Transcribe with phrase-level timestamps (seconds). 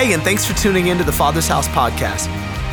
[0.00, 2.24] Hey, and thanks for tuning in to the Father's House podcast.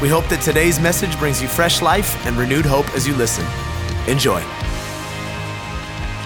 [0.01, 3.45] We hope that today's message brings you fresh life and renewed hope as you listen.
[4.07, 4.41] Enjoy.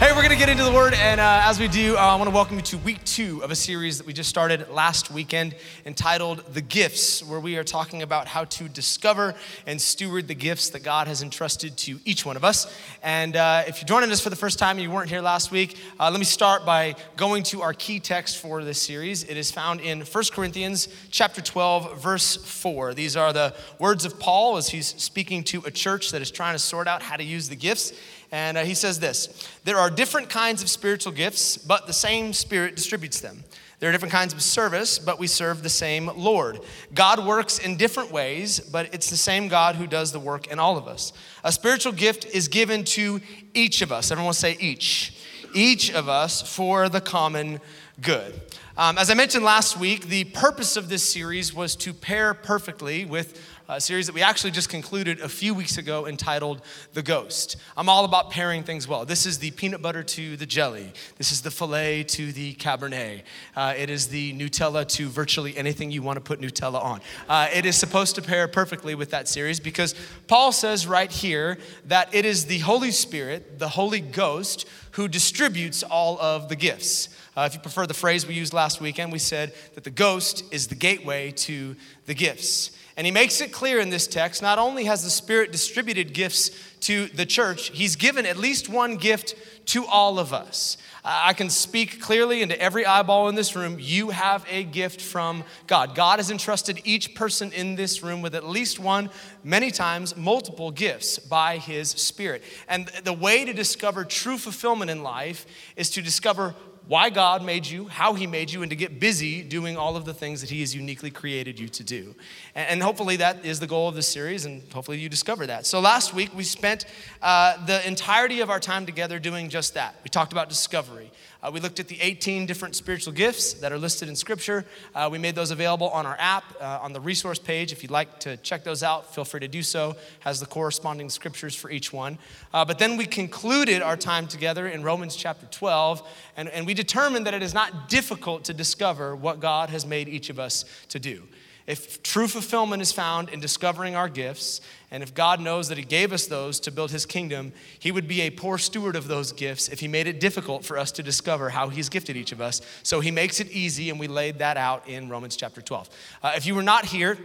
[0.02, 2.16] Hey, we're going to get into the word, and uh, as we do, uh, I
[2.16, 5.12] want to welcome you to week two of a series that we just started last
[5.12, 5.54] weekend
[5.86, 9.36] entitled The Gifts, where we are talking about how to discover
[9.68, 12.76] and steward the gifts that God has entrusted to each one of us.
[13.04, 15.52] And uh, if you're joining us for the first time and you weren't here last
[15.52, 19.24] week, uh, let me start by going to our key text for this series.
[19.26, 22.96] It is found in 1 Corinthians chapter 12, verse 4.
[22.96, 26.56] These are the words of Paul as he's speaking to a church that is trying
[26.56, 27.94] to sort out how to use the gifts.
[28.32, 32.34] And uh, he says this There are different kinds of spiritual gifts, but the same
[32.34, 33.44] Spirit distributes them.
[33.80, 36.60] There are different kinds of service, but we serve the same Lord.
[36.94, 40.60] God works in different ways, but it's the same God who does the work in
[40.60, 41.14] all of us.
[41.44, 43.22] A spiritual gift is given to
[43.56, 44.12] each of us.
[44.12, 45.18] Everyone say each.
[45.56, 47.60] Each of us for the common
[48.02, 48.40] good.
[48.78, 53.04] Um, as I mentioned last week, the purpose of this series was to pair perfectly
[53.04, 57.56] with a series that we actually just concluded a few weeks ago entitled The Ghost.
[57.78, 59.06] I'm all about pairing things well.
[59.06, 63.22] This is the peanut butter to the jelly, this is the filet to the Cabernet,
[63.56, 67.00] uh, it is the Nutella to virtually anything you want to put Nutella on.
[67.30, 69.96] Uh, it is supposed to pair perfectly with that series because
[70.28, 75.82] Paul says right here that it is the Holy Spirit, the Holy Ghost, who distributes
[75.82, 77.08] all of the gifts.
[77.38, 80.44] Uh, if you prefer the phrase we used last weekend, we said that the ghost
[80.52, 82.72] is the gateway to the gifts.
[83.02, 86.52] And he makes it clear in this text not only has the Spirit distributed gifts
[86.82, 89.34] to the church, he's given at least one gift
[89.70, 90.78] to all of us.
[91.04, 93.78] I can speak clearly into every eyeball in this room.
[93.80, 95.96] You have a gift from God.
[95.96, 99.10] God has entrusted each person in this room with at least one,
[99.44, 102.44] many times multiple gifts by His Spirit.
[102.70, 106.54] And the way to discover true fulfillment in life is to discover
[106.92, 110.04] why God made you, how He made you, and to get busy doing all of
[110.04, 112.14] the things that He has uniquely created you to do.
[112.54, 115.66] And hopefully that is the goal of this series, and hopefully you discover that.
[115.66, 116.84] So last week we spent
[117.22, 119.96] uh, the entirety of our time together doing just that.
[120.04, 121.10] We talked about discovery.
[121.44, 124.64] Uh, we looked at the 18 different spiritual gifts that are listed in Scripture.
[124.94, 127.72] Uh, we made those available on our app, uh, on the resource page.
[127.72, 129.96] If you'd like to check those out, feel free to do so.
[130.20, 132.20] Has the corresponding scriptures for each one.
[132.54, 136.08] Uh, but then we concluded our time together in Romans chapter 12,
[136.38, 140.08] and, and we determined that it is not difficult to discover what God has made
[140.08, 141.24] each of us to do.
[141.68, 145.84] If true fulfillment is found in discovering our gifts, and if God knows that He
[145.84, 149.32] gave us those to build His kingdom, He would be a poor steward of those
[149.32, 152.42] gifts if He made it difficult for us to discover how He's gifted each of
[152.42, 152.62] us.
[152.84, 155.90] So He makes it easy, and we laid that out in Romans chapter 12.
[156.24, 157.18] Uh, if you were not here,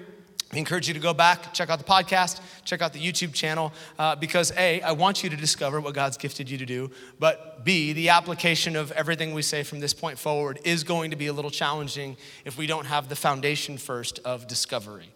[0.53, 3.73] I encourage you to go back, check out the podcast, check out the YouTube channel,
[3.99, 7.65] uh, because A, I want you to discover what God's gifted you to do, but
[7.65, 11.27] B, the application of everything we say from this point forward is going to be
[11.27, 15.11] a little challenging if we don't have the foundation first of discovery.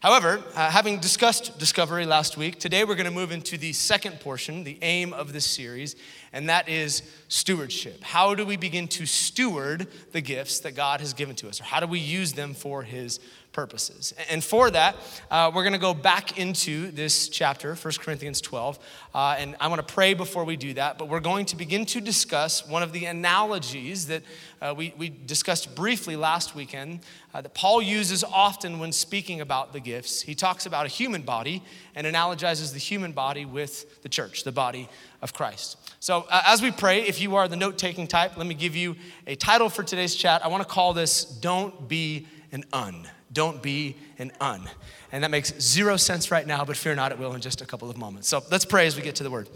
[0.00, 4.20] However, uh, having discussed discovery last week, today we're going to move into the second
[4.20, 5.96] portion, the aim of this series,
[6.32, 8.04] and that is stewardship.
[8.04, 11.64] How do we begin to steward the gifts that God has given to us, or
[11.64, 13.18] how do we use them for His
[13.56, 14.12] purposes.
[14.28, 14.96] And for that,
[15.30, 18.78] uh, we're going to go back into this chapter, 1 Corinthians 12.
[19.14, 21.86] Uh, and I want to pray before we do that, but we're going to begin
[21.86, 24.22] to discuss one of the analogies that
[24.60, 27.00] uh, we, we discussed briefly last weekend
[27.32, 30.20] uh, that Paul uses often when speaking about the gifts.
[30.20, 31.62] He talks about a human body
[31.94, 34.86] and analogizes the human body with the church, the body
[35.22, 35.78] of Christ.
[35.98, 38.76] So, uh, as we pray, if you are the note taking type, let me give
[38.76, 38.96] you
[39.26, 40.44] a title for today's chat.
[40.44, 43.08] I want to call this Don't Be an Un.
[43.32, 44.62] Don't be an un.
[45.10, 47.66] And that makes zero sense right now, but fear not, it will in just a
[47.66, 48.28] couple of moments.
[48.28, 49.48] So let's pray as we get to the word.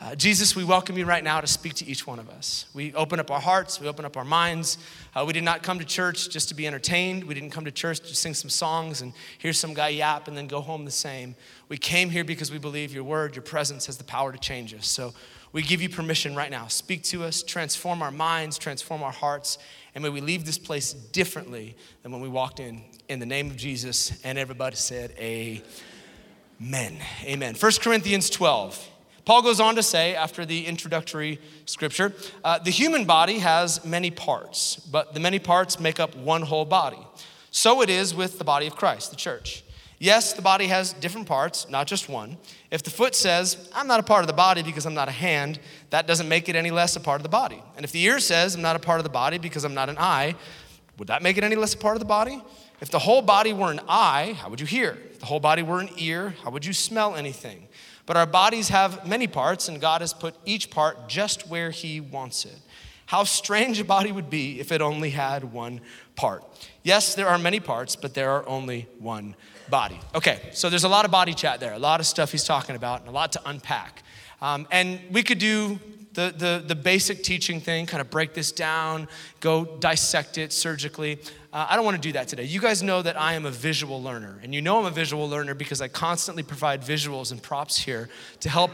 [0.00, 2.66] Uh, Jesus, we welcome you right now to speak to each one of us.
[2.72, 4.78] We open up our hearts, we open up our minds.
[5.14, 7.24] Uh, we did not come to church just to be entertained.
[7.24, 10.36] We didn't come to church to sing some songs and hear some guy yap and
[10.36, 11.34] then go home the same.
[11.68, 14.72] We came here because we believe your word, your presence has the power to change
[14.72, 14.86] us.
[14.86, 15.12] So
[15.52, 16.66] we give you permission right now.
[16.68, 19.58] Speak to us, transform our minds, transform our hearts,
[19.94, 22.82] and may we leave this place differently than when we walked in.
[23.08, 25.62] In the name of Jesus, and everybody said, Amen.
[27.24, 27.54] Amen.
[27.54, 28.86] 1 Corinthians 12.
[29.24, 32.12] Paul goes on to say, after the introductory scripture,
[32.44, 36.66] uh, the human body has many parts, but the many parts make up one whole
[36.66, 36.98] body.
[37.50, 39.64] So it is with the body of Christ, the church.
[39.98, 42.36] Yes, the body has different parts, not just one.
[42.70, 45.12] If the foot says, I'm not a part of the body because I'm not a
[45.12, 47.62] hand, that doesn't make it any less a part of the body.
[47.74, 49.88] And if the ear says, I'm not a part of the body because I'm not
[49.88, 50.34] an eye,
[50.98, 52.42] would that make it any less a part of the body?
[52.80, 54.96] If the whole body were an eye, how would you hear?
[55.10, 57.68] If the whole body were an ear, how would you smell anything?
[58.06, 62.00] But our bodies have many parts, and God has put each part just where He
[62.00, 62.56] wants it.
[63.06, 65.80] how strange a body would be if it only had one
[66.14, 66.44] part.
[66.82, 69.34] Yes, there are many parts, but there are only one
[69.70, 69.98] body.
[70.14, 72.76] Okay, so there's a lot of body chat there, a lot of stuff he's talking
[72.76, 74.02] about, and a lot to unpack.
[74.42, 75.80] Um, and we could do
[76.18, 79.06] the, the, the basic teaching thing, kind of break this down,
[79.38, 81.20] go dissect it surgically.
[81.52, 82.42] Uh, I don't want to do that today.
[82.42, 85.28] You guys know that I am a visual learner, and you know I'm a visual
[85.28, 88.08] learner because I constantly provide visuals and props here
[88.40, 88.72] to help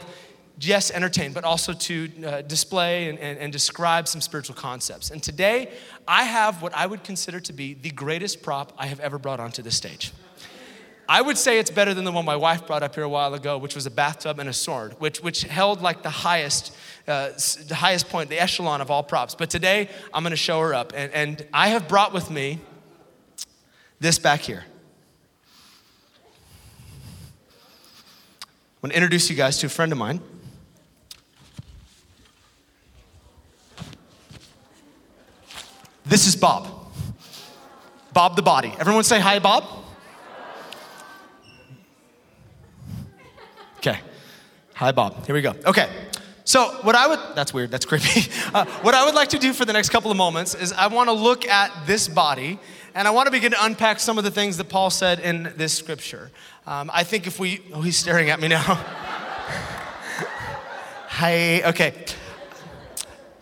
[0.58, 5.10] yes, entertain, but also to uh, display and, and, and, describe some spiritual concepts.
[5.10, 5.72] And today,
[6.08, 9.40] I have what I would consider to be the greatest prop I have ever brought
[9.40, 10.12] onto the stage.
[11.08, 13.34] I would say it's better than the one my wife brought up here a while
[13.34, 16.74] ago, which was a bathtub and a sword, which, which held like the highest,
[17.06, 17.30] uh,
[17.68, 19.34] the highest point, the echelon of all props.
[19.34, 20.92] But today, I'm gonna show her up.
[20.94, 22.58] And, and I have brought with me
[24.00, 24.64] this back here.
[28.42, 28.46] I
[28.82, 30.20] want to introduce you guys to a friend of mine.
[36.06, 36.68] This is Bob.
[38.12, 38.74] Bob the body.
[38.78, 39.64] Everyone say hi, Bob.
[43.78, 43.98] Okay.
[44.74, 45.24] Hi, Bob.
[45.24, 45.54] Here we go.
[45.64, 45.88] Okay.
[46.42, 48.30] So, what I would, that's weird, that's creepy.
[48.54, 50.86] Uh, what I would like to do for the next couple of moments is I
[50.86, 52.60] want to look at this body
[52.94, 55.52] and I want to begin to unpack some of the things that Paul said in
[55.56, 56.30] this scripture.
[56.64, 58.62] Um, I think if we, oh, he's staring at me now.
[61.08, 61.94] Hi, okay.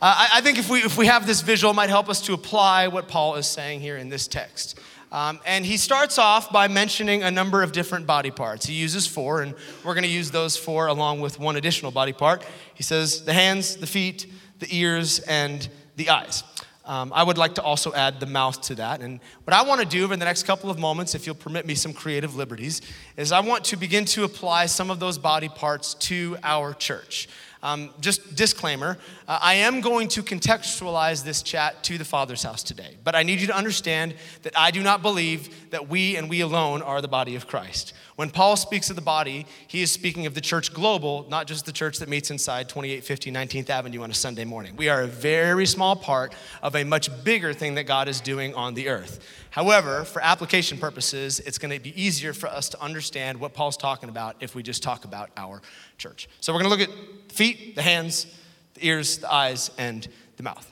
[0.00, 2.22] Uh, I, I, think if we, if we have this visual, it might help us
[2.22, 4.78] to apply what Paul is saying here in this text.
[5.12, 8.64] Um, and he starts off by mentioning a number of different body parts.
[8.64, 9.54] He uses four, and
[9.84, 12.42] we're going to use those four along with one additional body part.
[12.74, 14.26] He says the hands, the feet,
[14.58, 16.42] the ears, and the eyes.
[16.86, 19.02] Um, I would like to also add the mouth to that.
[19.02, 21.66] And what I want to do over the next couple of moments, if you'll permit
[21.66, 22.80] me some creative liberties,
[23.18, 27.28] is I want to begin to apply some of those body parts to our church.
[27.64, 28.98] Um, just disclaimer
[29.28, 33.22] uh, I am going to contextualize this chat to the Father's house today, but I
[33.22, 37.00] need you to understand that I do not believe that we and we alone are
[37.00, 37.94] the body of Christ.
[38.16, 41.66] When Paul speaks of the body, he is speaking of the church global, not just
[41.66, 44.76] the church that meets inside 2850 19th Avenue on a Sunday morning.
[44.76, 48.54] We are a very small part of a much bigger thing that God is doing
[48.54, 49.26] on the earth.
[49.50, 53.76] However, for application purposes, it's going to be easier for us to understand what Paul's
[53.76, 55.62] talking about if we just talk about our
[55.96, 56.28] church.
[56.40, 58.26] So we're going to look at the feet, the hands,
[58.74, 60.70] the ears, the eyes, and the mouth.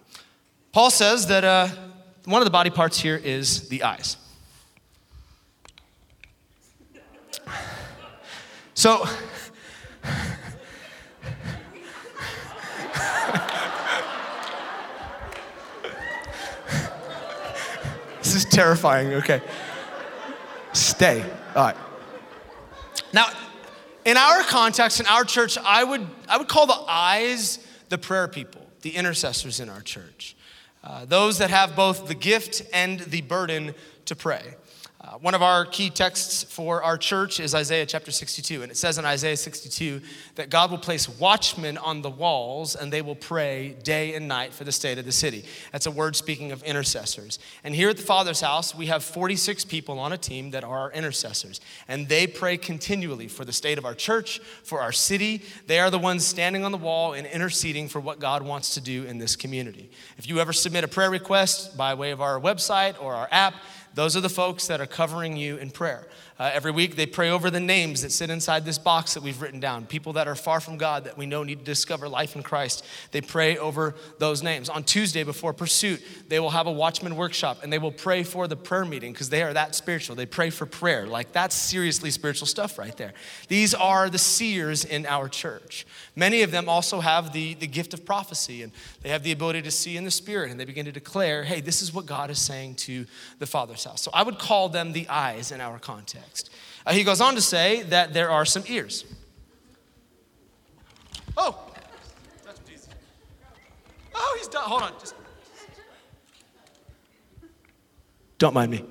[0.73, 1.69] Paul says that uh,
[2.27, 4.17] one of the body parts here is the eyes.
[8.81, 9.07] So,
[18.23, 19.13] this is terrifying.
[19.13, 19.43] Okay.
[20.73, 21.23] Stay.
[21.55, 21.77] All right.
[23.13, 23.27] Now,
[24.07, 27.59] in our context, in our church, I would, I would call the eyes
[27.91, 30.35] the prayer people, the intercessors in our church.
[30.83, 33.75] Uh, those that have both the gift and the burden
[34.07, 34.55] to pray.
[35.03, 38.63] Uh, one of our key texts for our church is Isaiah chapter 62.
[38.63, 40.03] And it says in Isaiah 62
[40.35, 44.53] that God will place watchmen on the walls and they will pray day and night
[44.53, 45.47] for the state of the city.
[45.73, 47.39] That's a word speaking of intercessors.
[47.65, 50.93] And here at the Father's house, we have 46 people on a team that are
[50.93, 51.63] intercessors.
[51.89, 55.41] And they pray continually for the state of our church, for our city.
[55.67, 58.83] They are the ones standing on the wall and interceding for what God wants to
[58.83, 59.91] do in this community.
[60.19, 63.55] If you ever submit a prayer request by way of our website or our app,
[63.95, 66.07] those are the folks that are covering you in prayer.
[66.41, 69.43] Uh, every week, they pray over the names that sit inside this box that we've
[69.43, 69.85] written down.
[69.85, 72.83] People that are far from God that we know need to discover life in Christ.
[73.11, 74.71] They pray over those names.
[74.71, 78.49] On Tuesday, before Pursuit, they will have a watchman workshop and they will pray for
[78.49, 80.17] the prayer meeting because they are that spiritual.
[80.17, 81.07] They pray for prayer.
[81.07, 83.13] Like, that's seriously spiritual stuff right there.
[83.49, 85.87] These are the seers in our church.
[86.17, 89.61] Many of them also have the, the gift of prophecy and they have the ability
[89.61, 92.31] to see in the spirit and they begin to declare, hey, this is what God
[92.31, 93.05] is saying to
[93.39, 94.01] the Father's house.
[94.01, 96.30] So I would call them the eyes in our context
[96.87, 99.05] Uh, he goes on to say that there are some ears.
[101.37, 101.59] Oh.
[104.15, 104.65] Oh, he's done.
[104.65, 104.93] Hold on.
[104.99, 105.15] Just
[108.39, 108.85] don't mind me.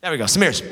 [0.00, 0.26] There we go.
[0.26, 0.62] Some ears.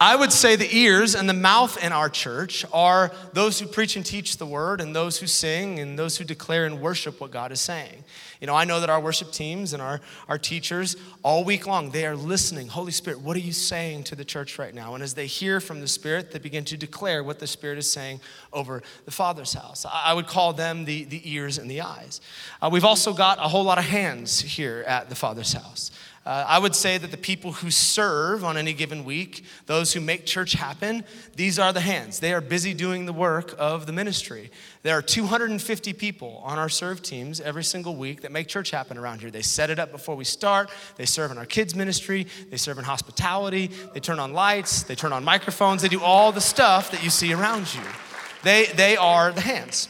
[0.00, 3.96] I would say the ears and the mouth in our church are those who preach
[3.96, 7.30] and teach the word, and those who sing, and those who declare and worship what
[7.30, 8.04] God is saying.
[8.40, 11.90] You know, I know that our worship teams and our, our teachers, all week long,
[11.90, 12.68] they are listening.
[12.68, 14.94] Holy Spirit, what are you saying to the church right now?
[14.94, 17.90] And as they hear from the Spirit, they begin to declare what the Spirit is
[17.90, 18.20] saying
[18.52, 19.86] over the Father's house.
[19.90, 22.20] I, would call them the, the ears and the eyes.
[22.60, 25.90] Uh, we've also got a whole lot of hands here at the Father's house.
[26.26, 30.00] Uh, I would say that the people who serve on any given week, those who
[30.00, 31.04] make church happen,
[31.36, 32.18] these are the hands.
[32.18, 34.50] They are busy doing the work of the ministry.
[34.82, 38.98] There are 250 people on our serve teams every single week that make church happen
[38.98, 39.30] around here.
[39.30, 42.78] They set it up before we start, they serve in our kids' ministry, they serve
[42.78, 46.90] in hospitality, they turn on lights, they turn on microphones, they do all the stuff
[46.90, 47.82] that you see around you.
[48.42, 49.88] They, they are the hands.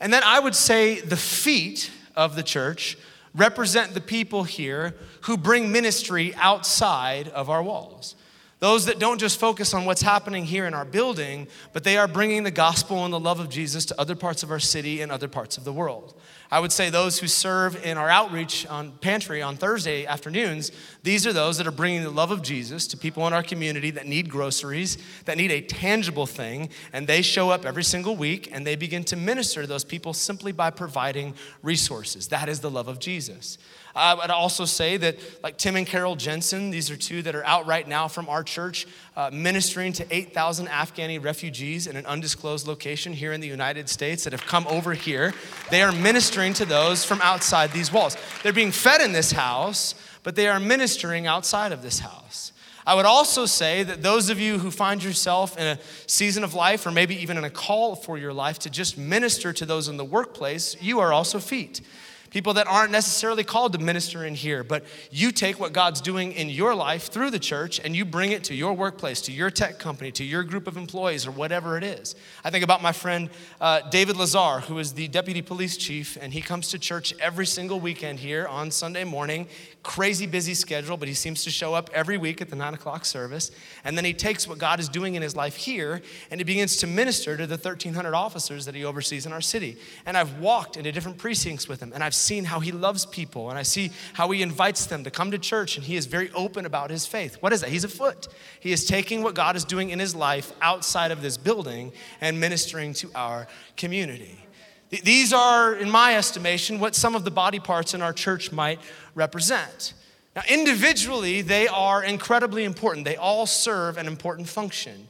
[0.00, 2.98] And then I would say the feet of the church
[3.34, 8.14] represent the people here who bring ministry outside of our walls.
[8.60, 12.06] Those that don't just focus on what's happening here in our building, but they are
[12.06, 15.10] bringing the gospel and the love of Jesus to other parts of our city and
[15.10, 16.14] other parts of the world.
[16.50, 20.72] I would say those who serve in our outreach on pantry on Thursday afternoons,
[21.02, 23.92] these are those that are bringing the love of Jesus to people in our community
[23.92, 28.50] that need groceries, that need a tangible thing, and they show up every single week
[28.52, 32.28] and they begin to minister to those people simply by providing resources.
[32.28, 33.56] That is the love of Jesus.
[33.94, 37.44] I would also say that, like Tim and Carol Jensen, these are two that are
[37.44, 42.66] out right now from our church uh, ministering to 8,000 Afghani refugees in an undisclosed
[42.66, 45.34] location here in the United States that have come over here.
[45.70, 48.16] They are ministering to those from outside these walls.
[48.42, 52.52] They're being fed in this house, but they are ministering outside of this house.
[52.86, 56.54] I would also say that those of you who find yourself in a season of
[56.54, 59.88] life, or maybe even in a call for your life to just minister to those
[59.88, 61.82] in the workplace, you are also feet
[62.30, 66.32] people that aren't necessarily called to minister in here, but you take what God's doing
[66.32, 69.50] in your life through the church and you bring it to your workplace, to your
[69.50, 72.14] tech company, to your group of employees, or whatever it is.
[72.44, 76.32] I think about my friend uh, David Lazar, who is the deputy police chief, and
[76.32, 79.48] he comes to church every single weekend here on Sunday morning.
[79.82, 83.06] Crazy busy schedule, but he seems to show up every week at the nine o'clock
[83.06, 83.50] service.
[83.82, 86.76] And then he takes what God is doing in his life here and he begins
[86.78, 89.78] to minister to the 1,300 officers that he oversees in our city.
[90.04, 93.48] And I've walked into different precincts with him and I've seen how he loves people
[93.48, 96.30] and I see how he invites them to come to church and he is very
[96.32, 97.36] open about his faith.
[97.40, 97.70] What is that?
[97.70, 98.28] He's a foot.
[98.60, 102.38] He is taking what God is doing in his life outside of this building and
[102.38, 103.46] ministering to our
[103.78, 104.44] community.
[104.90, 108.80] These are, in my estimation, what some of the body parts in our church might
[109.14, 109.94] represent.
[110.34, 113.04] Now, individually, they are incredibly important.
[113.04, 115.08] They all serve an important function,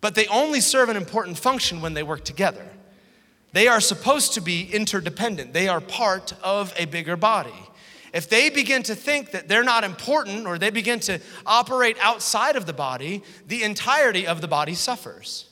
[0.00, 2.66] but they only serve an important function when they work together.
[3.52, 7.52] They are supposed to be interdependent, they are part of a bigger body.
[8.14, 12.56] If they begin to think that they're not important or they begin to operate outside
[12.56, 15.48] of the body, the entirety of the body suffers.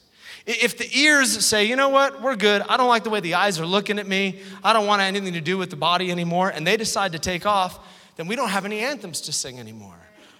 [0.47, 3.35] If the ears say, you know what, we're good, I don't like the way the
[3.35, 6.49] eyes are looking at me, I don't want anything to do with the body anymore,
[6.51, 7.79] and they decide to take off,
[8.17, 9.97] then we don't have any anthems to sing anymore.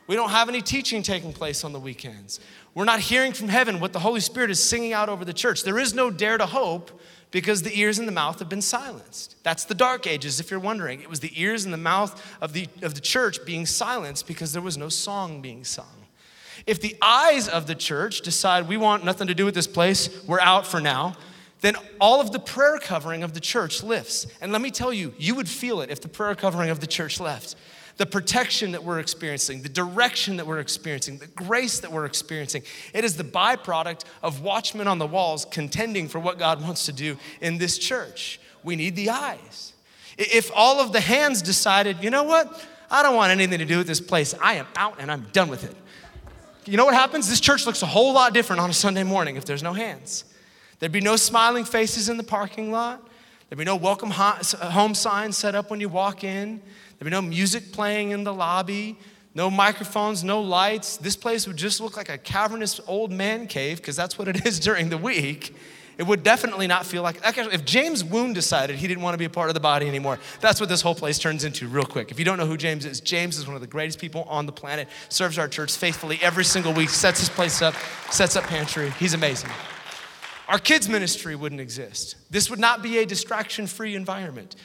[0.07, 2.41] We don't have any teaching taking place on the weekends.
[2.75, 5.63] We're not hearing from heaven what the Holy Spirit is singing out over the church.
[5.63, 6.91] There is no dare to hope
[7.31, 9.37] because the ears and the mouth have been silenced.
[9.45, 11.01] That's the dark ages, if you're wondering.
[11.01, 14.53] It was the ears and the mouth of the, of the church being silenced because
[14.53, 15.87] there was no song being sung.
[16.71, 20.25] If the eyes of the church decide we want nothing to do with this place,
[20.25, 21.15] we're out for now,
[21.63, 24.29] then all of the prayer covering of the church lifts.
[24.41, 26.87] And let me tell you, you would feel it if the prayer covering of the
[26.87, 27.57] church left
[27.97, 32.63] the protection that we're experiencing, the direction that we're experiencing, the grace that we're experiencing.
[32.95, 36.93] It is the byproduct of watchmen on the walls contending for what God wants to
[36.93, 38.41] do in this church.
[38.63, 39.73] We need the eyes.
[40.17, 42.65] If all of the hands decided, you know what?
[42.93, 44.35] I don't want anything to do with this place.
[44.41, 45.75] I am out and I'm done with it.
[46.67, 47.29] You know what happens?
[47.29, 50.25] This church looks a whole lot different on a Sunday morning if there's no hands.
[50.79, 53.03] There'd be no smiling faces in the parking lot.
[53.49, 56.61] There'd be no welcome uh, home sign set up when you walk in.
[56.99, 58.99] There'd be no music playing in the lobby,
[59.35, 60.99] no microphones, no lights.
[60.99, 64.45] This place would just look like a cavernous old man cave, because that's what it
[64.47, 65.57] is during the week.
[66.01, 69.27] It would definitely not feel like, if James Woon decided he didn't want to be
[69.27, 72.11] a part of the body anymore, that's what this whole place turns into real quick.
[72.11, 74.47] If you don't know who James is, James is one of the greatest people on
[74.47, 77.75] the planet, serves our church faithfully every single week, sets his place up,
[78.11, 78.89] sets up pantry.
[78.99, 79.51] He's amazing.
[80.49, 82.17] Our kids' ministry wouldn't exist.
[82.31, 84.57] This would not be a distraction free environment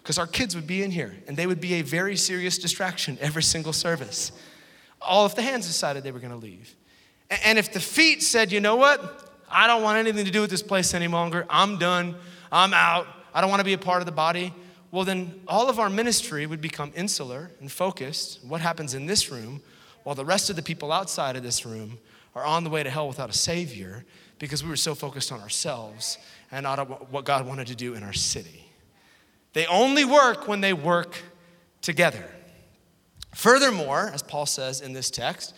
[0.00, 3.18] because our kids would be in here and they would be a very serious distraction
[3.20, 4.30] every single service.
[5.02, 6.76] All if the hands decided they were going to leave.
[7.44, 9.23] And if the feet said, you know what?
[9.50, 11.46] I don't want anything to do with this place any longer.
[11.48, 12.16] I'm done.
[12.50, 13.06] I'm out.
[13.32, 14.54] I don't want to be a part of the body.
[14.90, 18.44] Well, then all of our ministry would become insular and focused.
[18.44, 19.60] What happens in this room,
[20.04, 21.98] while the rest of the people outside of this room
[22.34, 24.04] are on the way to hell without a Savior
[24.38, 26.18] because we were so focused on ourselves
[26.52, 28.64] and not what God wanted to do in our city.
[29.52, 31.16] They only work when they work
[31.80, 32.24] together.
[33.34, 35.54] Furthermore, as Paul says in this text,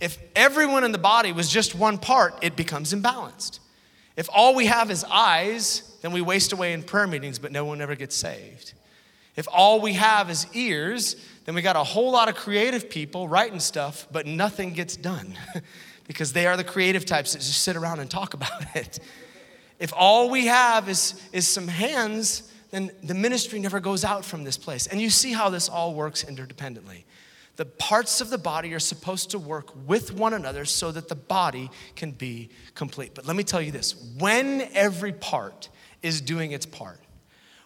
[0.00, 3.60] if everyone in the body was just one part, it becomes imbalanced.
[4.16, 7.64] If all we have is eyes, then we waste away in prayer meetings, but no
[7.64, 8.74] one ever gets saved.
[9.36, 13.26] If all we have is ears, then we got a whole lot of creative people
[13.28, 15.34] writing stuff, but nothing gets done
[16.06, 19.00] because they are the creative types that just sit around and talk about it.
[19.80, 24.44] If all we have is, is some hands, then the ministry never goes out from
[24.44, 24.86] this place.
[24.86, 27.04] And you see how this all works interdependently.
[27.56, 31.14] The parts of the body are supposed to work with one another so that the
[31.14, 33.14] body can be complete.
[33.14, 35.68] But let me tell you this when every part
[36.02, 36.98] is doing its part,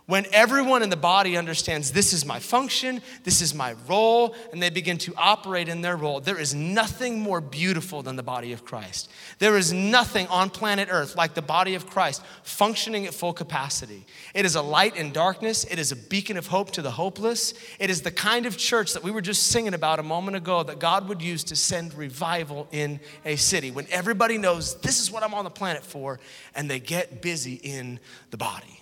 [0.08, 4.62] when everyone in the body understands this is my function, this is my role, and
[4.62, 8.54] they begin to operate in their role, there is nothing more beautiful than the body
[8.54, 9.10] of Christ.
[9.38, 14.06] There is nothing on planet Earth like the body of Christ functioning at full capacity.
[14.32, 17.52] It is a light in darkness, it is a beacon of hope to the hopeless.
[17.78, 20.62] It is the kind of church that we were just singing about a moment ago
[20.62, 25.10] that God would use to send revival in a city when everybody knows this is
[25.10, 26.18] what I'm on the planet for,
[26.54, 28.00] and they get busy in
[28.30, 28.80] the body.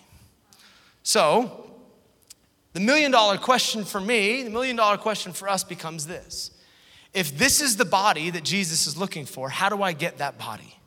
[1.06, 1.70] So,
[2.72, 6.50] the million dollar question for me, the million dollar question for us becomes this
[7.14, 10.36] If this is the body that Jesus is looking for, how do I get that
[10.36, 10.80] body?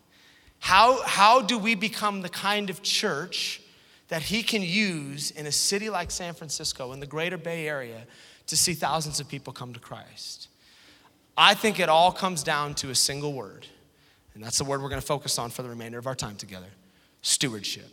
[0.60, 3.62] How, how do we become the kind of church
[4.10, 8.06] that he can use in a city like San Francisco, in the greater Bay Area,
[8.48, 10.50] to see thousands of people come to Christ?
[11.38, 13.68] I think it all comes down to a single word,
[14.34, 16.36] and that's the word we're going to focus on for the remainder of our time
[16.36, 16.68] together
[17.22, 17.90] stewardship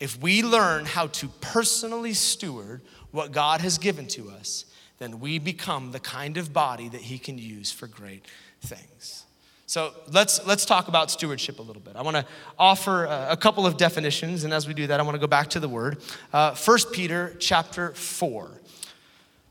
[0.00, 2.80] if we learn how to personally steward
[3.10, 4.64] what God has given to us,
[4.98, 8.26] then we become the kind of body that He can use for great
[8.62, 9.24] things.
[9.66, 11.94] So let's, let's talk about stewardship a little bit.
[11.94, 12.26] I want to
[12.58, 15.48] offer a, couple of definitions, and as we do that, I want to go back
[15.50, 15.98] to the word.
[16.32, 18.50] Uh, 1 Peter chapter 4.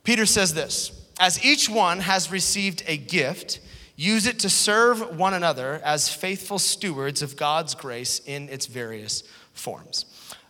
[0.04, 3.62] Peter says this As each one has received a gift,
[3.96, 9.24] use it to serve one another as faithful stewards of God's grace in its various
[9.54, 10.06] forms.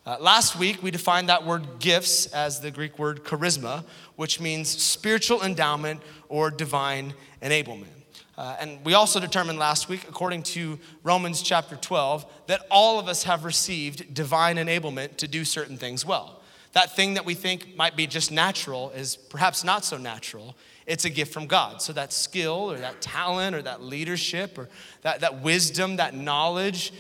[0.09, 3.83] Uh, last week, we defined that word gifts as the Greek word charisma,
[4.15, 7.13] which means spiritual endowment or divine
[7.43, 7.93] enablement.
[8.35, 13.07] Uh, and we also determined last week, according to Romans chapter 12, that all of
[13.07, 16.41] us have received divine enablement to do certain things well.
[16.73, 20.55] That thing that we think might be just natural is perhaps not so natural.
[20.87, 21.83] It's a gift from God.
[21.83, 24.69] So that skill or that talent or that leadership or
[25.03, 26.93] that, that wisdom, that knowledge,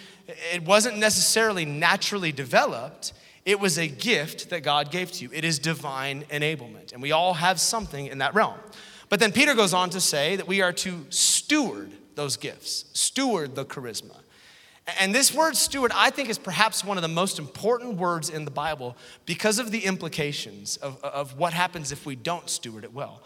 [0.53, 3.13] it wasn't necessarily naturally developed.
[3.45, 5.29] It was a gift that God gave to you.
[5.33, 6.93] It is divine enablement.
[6.93, 8.57] And we all have something in that realm.
[9.09, 13.55] But then Peter goes on to say that we are to steward those gifts, steward
[13.55, 14.15] the charisma.
[14.99, 18.45] And this word steward, I think, is perhaps one of the most important words in
[18.45, 22.93] the Bible because of the implications of, of what happens if we don't steward it
[22.93, 23.21] well.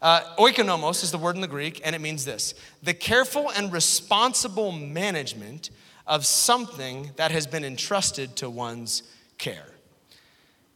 [0.00, 3.72] Uh, oikonomos is the word in the Greek, and it means this the careful and
[3.72, 5.70] responsible management
[6.08, 9.02] of something that has been entrusted to one's
[9.36, 9.66] care.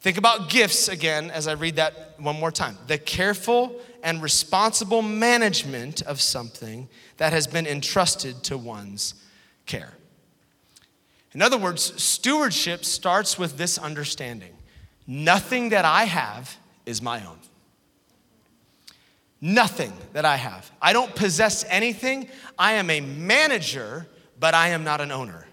[0.01, 2.77] Think about gifts again as I read that one more time.
[2.87, 9.15] The careful and responsible management of something that has been entrusted to one's
[9.65, 9.95] care.
[11.35, 14.53] In other words, stewardship starts with this understanding
[15.07, 17.39] nothing that I have is my own.
[19.41, 20.71] Nothing that I have.
[20.81, 22.29] I don't possess anything.
[22.59, 24.07] I am a manager
[24.43, 25.47] but I am not an owner.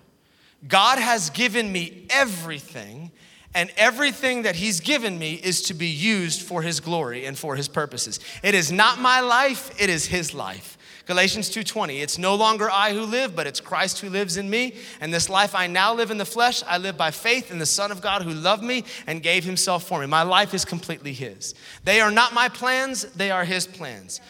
[0.67, 3.11] God has given me everything,
[3.53, 7.55] and everything that He's given me is to be used for His glory and for
[7.55, 8.19] His purposes.
[8.41, 10.75] It is not my life, it is His life.
[11.05, 14.75] Galatians 2:20 It's no longer I who live but it's Christ who lives in me
[15.01, 17.65] and this life I now live in the flesh I live by faith in the
[17.65, 20.05] son of God who loved me and gave himself for me.
[20.05, 21.55] My life is completely his.
[21.83, 24.21] They are not my plans, they are his plans.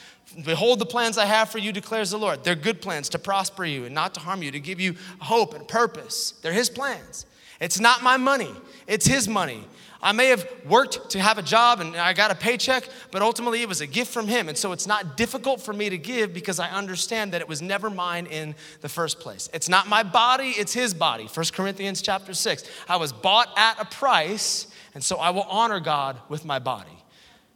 [0.46, 2.44] Behold, the plans I have for you, declares the Lord.
[2.44, 5.54] They're good plans to prosper you and not to harm you, to give you hope
[5.54, 6.34] and purpose.
[6.42, 7.26] They're His plans.
[7.60, 8.52] It's not my money,
[8.88, 9.66] it's His money.
[10.02, 13.62] I may have worked to have a job and I got a paycheck, but ultimately
[13.62, 14.48] it was a gift from Him.
[14.48, 17.62] And so it's not difficult for me to give because I understand that it was
[17.62, 19.50] never mine in the first place.
[19.54, 21.26] It's not my body, it's His body.
[21.26, 22.64] 1 Corinthians chapter 6.
[22.88, 26.99] I was bought at a price, and so I will honor God with my body.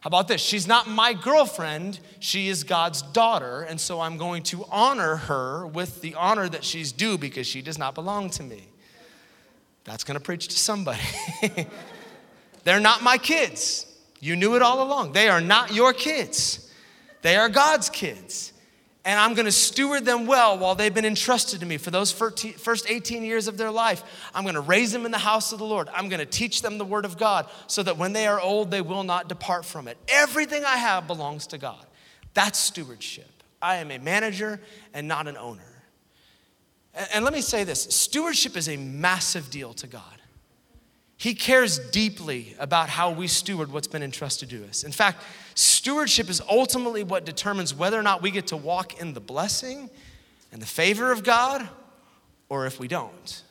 [0.04, 0.42] How about this?
[0.42, 5.66] She's not my girlfriend, she is God's daughter, and so I'm going to honor her
[5.66, 8.68] with the honor that she's due because she does not belong to me.
[9.86, 11.00] That's going to preach to somebody.
[12.66, 13.86] They're not my kids.
[14.20, 15.14] You knew it all along.
[15.14, 16.70] They are not your kids,
[17.22, 18.53] they are God's kids
[19.06, 22.12] and I'm going to steward them well while they've been entrusted to me for those
[22.12, 24.04] first 18 years of their life.
[24.34, 25.90] I'm going to raise them in the house of the Lord.
[25.94, 28.72] I'm going to teach them the word of God so that when they are old,
[28.72, 29.98] they will not depart from it.
[30.08, 31.86] Everything I have belongs to God.
[32.34, 33.30] That's stewardship.
[33.62, 34.62] I am a manager
[34.94, 35.62] and not an owner.
[37.14, 40.22] And, let me say this stewardship is a massive deal to God.
[41.24, 44.84] He cares deeply about how we steward what's been entrusted to us.
[44.84, 45.24] In fact,
[45.56, 49.90] stewardship is ultimately what determines whether or not we get to walk in the blessing
[50.52, 51.70] and the favor of God
[52.50, 53.42] or if we don't.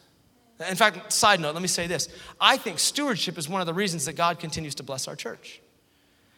[0.68, 2.10] In fact, side note, let me say this.
[2.38, 5.62] I think stewardship is one of the reasons that God continues to bless our church.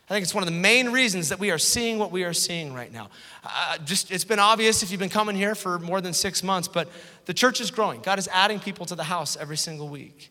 [0.09, 2.33] I think it's one of the main reasons that we are seeing what we are
[2.33, 3.11] seeing right now.
[3.43, 6.69] Uh, just it's been obvious if you've been coming here for more than six months,
[6.69, 6.89] but
[7.25, 8.03] the church is growing.
[8.03, 10.31] God is adding people to the house every single week.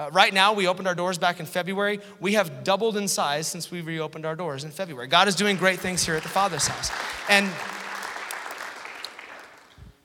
[0.00, 2.00] Uh, right now, we opened our doors back in February.
[2.20, 5.08] We have doubled in size since we reopened our doors in February.
[5.08, 6.90] God is doing great things here at the Father's house.
[7.28, 7.46] And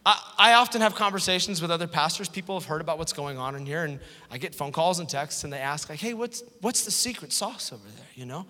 [0.06, 2.28] I, I often have conversations with other pastors.
[2.28, 5.08] People have heard about what's going on in here, and I get phone calls and
[5.08, 8.46] texts, and they ask, like, hey, what's, what's the secret sauce over there, you know?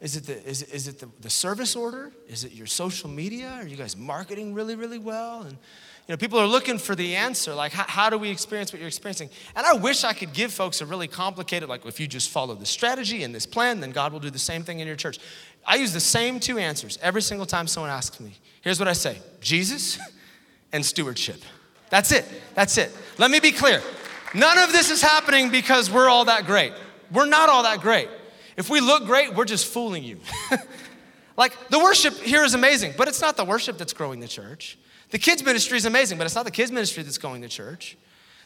[0.00, 2.12] Is it, the, is, is it the, the service order?
[2.28, 3.50] Is it your social media?
[3.50, 5.42] Are you guys marketing really, really well?
[5.42, 5.58] And
[6.08, 8.78] you know, people are looking for the answer, like how, how, do we experience what
[8.78, 9.28] you're experiencing?
[9.54, 12.54] And I wish I could give folks a really complicated, like if you just follow
[12.54, 15.18] the strategy and this plan, then God will do the same thing in your church.
[15.66, 18.32] I use the same two answers every single time someone asks me.
[18.62, 19.98] Here's what I say Jesus
[20.72, 21.42] and stewardship.
[21.90, 22.24] That's it.
[22.54, 22.90] That's it.
[23.18, 23.82] Let me be clear.
[24.34, 26.72] None of this is happening because we're all that great.
[27.12, 28.08] We're not all that great.
[28.56, 30.20] If we look great, we're just fooling you.
[31.36, 34.78] like the worship here is amazing, but it's not the worship that's growing the church.
[35.10, 37.96] The kids' ministry is amazing, but it's not the kids' ministry that's going to church.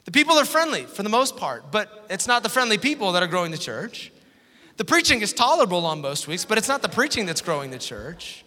[0.04, 3.22] The people are friendly for the most part, but it's not the friendly people that
[3.22, 4.12] are growing the church.
[4.76, 7.78] The preaching is tolerable on most weeks, but it's not the preaching that's growing the
[7.78, 8.44] church.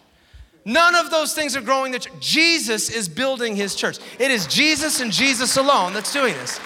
[0.65, 2.13] None of those things are growing the church.
[2.19, 3.99] Jesus is building his church.
[4.19, 6.57] It is Jesus and Jesus alone that's doing this.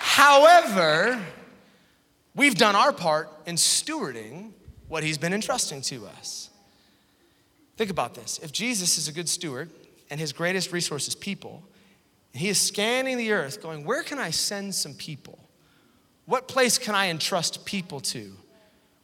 [0.00, 1.20] However,
[2.38, 4.52] We've done our part in stewarding
[4.86, 6.50] what he's been entrusting to us.
[7.76, 8.38] Think about this.
[8.40, 9.70] If Jesus is a good steward
[10.10, 11.62] and his greatest resource is people,
[12.32, 15.38] and he is scanning the earth going, Where can I send some people?
[16.26, 18.32] What place can I entrust people to?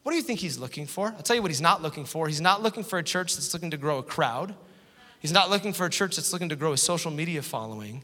[0.03, 1.07] What do you think he's looking for?
[1.07, 2.27] I'll tell you what he's not looking for.
[2.27, 4.53] He's not looking for a church that's looking to grow a crowd.
[5.19, 8.03] He's not looking for a church that's looking to grow a social media following.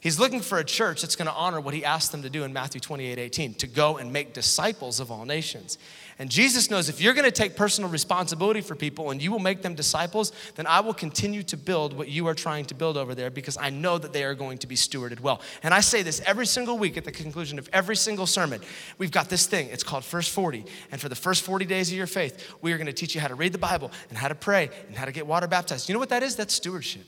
[0.00, 2.44] He's looking for a church that's going to honor what he asked them to do
[2.44, 5.76] in Matthew 28 18, to go and make disciples of all nations.
[6.20, 9.38] And Jesus knows if you're going to take personal responsibility for people and you will
[9.38, 12.98] make them disciples, then I will continue to build what you are trying to build
[12.98, 15.40] over there because I know that they are going to be stewarded well.
[15.62, 18.60] And I say this every single week at the conclusion of every single sermon.
[18.98, 20.66] We've got this thing, it's called First 40.
[20.92, 23.20] And for the first 40 days of your faith, we are going to teach you
[23.22, 25.88] how to read the Bible and how to pray and how to get water baptized.
[25.88, 26.36] You know what that is?
[26.36, 27.06] That's stewardship.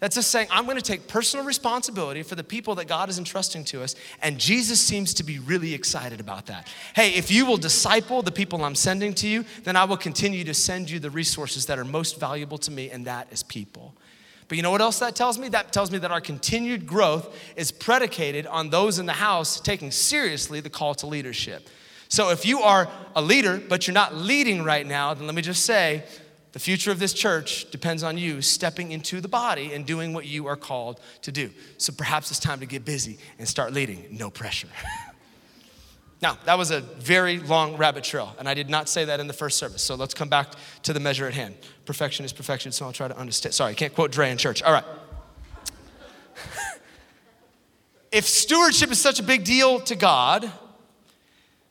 [0.00, 3.18] That's just saying, I'm going to take personal responsibility for the people that God is
[3.18, 3.94] entrusting to us.
[4.22, 6.68] And Jesus seems to be really excited about that.
[6.96, 10.42] Hey, if you will disciple the people I'm sending to you, then I will continue
[10.44, 13.94] to send you the resources that are most valuable to me, and that is people.
[14.48, 15.48] But you know what else that tells me?
[15.50, 19.90] That tells me that our continued growth is predicated on those in the house taking
[19.90, 21.68] seriously the call to leadership.
[22.08, 25.42] So if you are a leader, but you're not leading right now, then let me
[25.42, 26.02] just say,
[26.52, 30.26] the future of this church depends on you stepping into the body and doing what
[30.26, 31.50] you are called to do.
[31.78, 34.08] So perhaps it's time to get busy and start leading.
[34.10, 34.68] No pressure.
[36.22, 39.28] now, that was a very long rabbit trail, and I did not say that in
[39.28, 39.82] the first service.
[39.82, 41.54] So let's come back to the measure at hand.
[41.84, 43.54] Perfection is perfection, so I'll try to understand.
[43.54, 44.60] Sorry, I can't quote Dre in church.
[44.62, 44.84] All right.
[48.10, 50.50] if stewardship is such a big deal to God,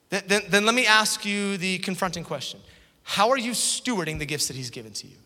[0.08, 2.62] then, then, then let me ask you the confronting question
[3.10, 5.18] how are you stewarding the gifts that He's given to you?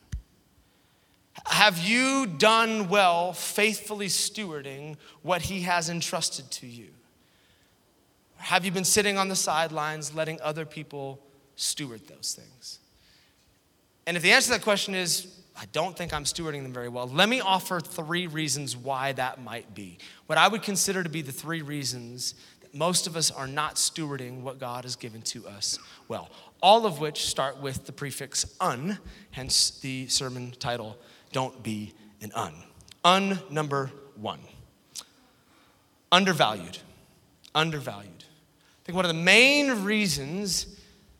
[1.48, 6.88] Have you done well faithfully stewarding what He has entrusted to you?
[8.38, 11.20] Have you been sitting on the sidelines letting other people
[11.58, 12.80] steward those things?
[14.08, 16.88] And if the answer to that question is, I don't think I'm stewarding them very
[16.88, 19.98] well, let me offer three reasons why that might be.
[20.28, 23.76] What I would consider to be the three reasons that most of us are not
[23.76, 26.30] stewarding what God has given to us well
[26.64, 28.98] all of which start with the prefix un,
[29.32, 30.98] hence the sermon title,
[31.34, 32.54] Don't Be an Un.
[33.04, 34.40] Un number one.
[36.10, 36.78] Undervalued.
[37.54, 38.24] Undervalued.
[38.24, 40.80] I think one of the main reasons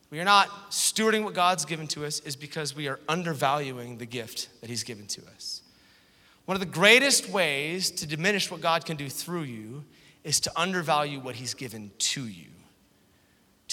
[0.10, 4.06] we are not stewarding what God's given to us is because we are undervaluing the
[4.06, 5.62] gift that He's given to us.
[6.46, 9.84] One of the greatest ways to diminish what God can do through you
[10.24, 12.53] is to undervalue what He's given to you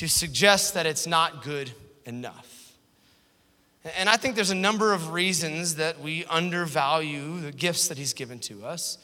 [0.00, 1.70] to suggest that it's not good
[2.06, 2.72] enough.
[3.98, 8.14] And I think there's a number of reasons that we undervalue the gifts that He's
[8.14, 8.96] given to us.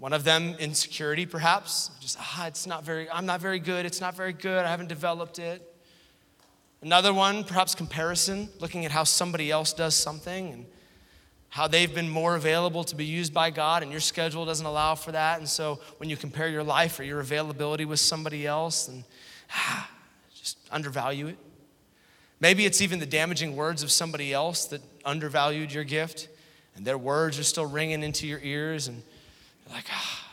[0.00, 1.92] One of them, insecurity, perhaps.
[2.00, 4.88] Just, ah, it's not very, I'm not very good, it's not very good, I haven't
[4.88, 5.62] developed it.
[6.82, 10.66] Another one, perhaps comparison, looking at how somebody else does something and
[11.50, 14.96] how they've been more available to be used by God and your schedule doesn't allow
[14.96, 15.38] for that.
[15.38, 19.04] And so when you compare your life or your availability with somebody else, and
[19.52, 19.88] ah,
[20.70, 21.38] undervalue it.
[22.40, 26.28] Maybe it's even the damaging words of somebody else that undervalued your gift,
[26.76, 29.02] and their words are still ringing into your ears, and
[29.70, 30.24] like, ah,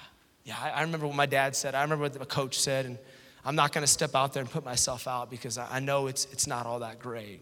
[0.43, 1.74] yeah, I, remember what my dad said.
[1.74, 2.98] I remember what the coach said, and
[3.43, 6.26] I'm not going to step out there and put myself out because I know it's,
[6.32, 7.41] it's not all that great.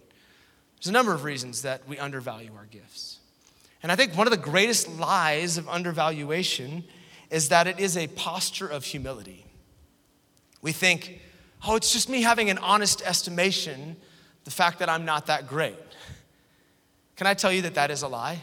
[0.77, 3.19] There's a number of reasons that we undervalue our gifts.
[3.83, 6.85] And I think one of the greatest lies of undervaluation
[7.29, 9.45] is that it is a posture of humility.
[10.61, 11.19] We think,
[11.67, 13.95] oh, it's just me having an honest estimation,
[14.43, 15.77] the fact that I'm not that great.
[17.15, 18.41] Can I tell you that that is a lie?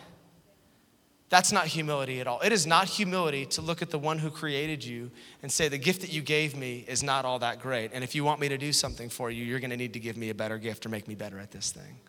[1.28, 2.40] That's not humility at all.
[2.40, 5.78] It is not humility to look at the one who created you and say, the
[5.78, 7.92] gift that you gave me is not all that great.
[7.94, 10.00] And if you want me to do something for you, you're going to need to
[10.00, 12.00] give me a better gift or make me better at this thing.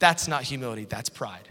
[0.00, 1.48] That's not humility, that's pride.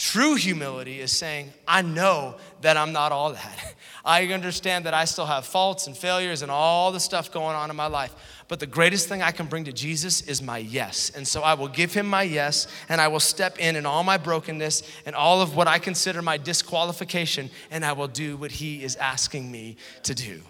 [0.00, 3.74] True humility is saying, I know that I'm not all that.
[4.04, 7.68] I understand that I still have faults and failures and all the stuff going on
[7.68, 8.14] in my life.
[8.48, 11.10] But the greatest thing I can bring to Jesus is my yes.
[11.14, 14.02] And so I will give him my yes and I will step in in all
[14.02, 18.52] my brokenness and all of what I consider my disqualification and I will do what
[18.52, 20.40] he is asking me to do.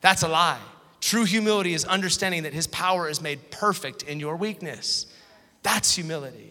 [0.00, 0.60] That's a lie.
[1.00, 5.06] True humility is understanding that his power is made perfect in your weakness.
[5.64, 6.49] That's humility.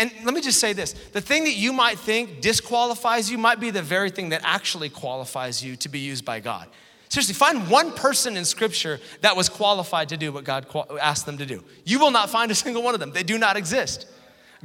[0.00, 3.60] And let me just say this the thing that you might think disqualifies you might
[3.60, 6.68] be the very thing that actually qualifies you to be used by God.
[7.08, 10.66] Seriously, find one person in Scripture that was qualified to do what God
[10.98, 11.62] asked them to do.
[11.84, 14.06] You will not find a single one of them, they do not exist.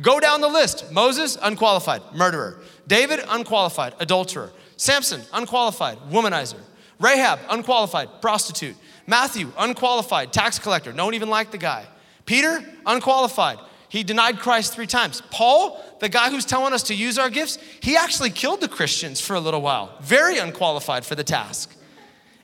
[0.01, 2.61] Go down the list Moses, unqualified, murderer.
[2.87, 4.51] David, unqualified, adulterer.
[4.77, 6.59] Samson, unqualified, womanizer.
[6.99, 8.75] Rahab, unqualified, prostitute.
[9.05, 10.93] Matthew, unqualified, tax collector.
[10.93, 11.85] No one even liked the guy.
[12.25, 13.57] Peter, unqualified,
[13.89, 15.21] he denied Christ three times.
[15.31, 19.21] Paul, the guy who's telling us to use our gifts, he actually killed the Christians
[19.21, 21.73] for a little while, very unqualified for the task.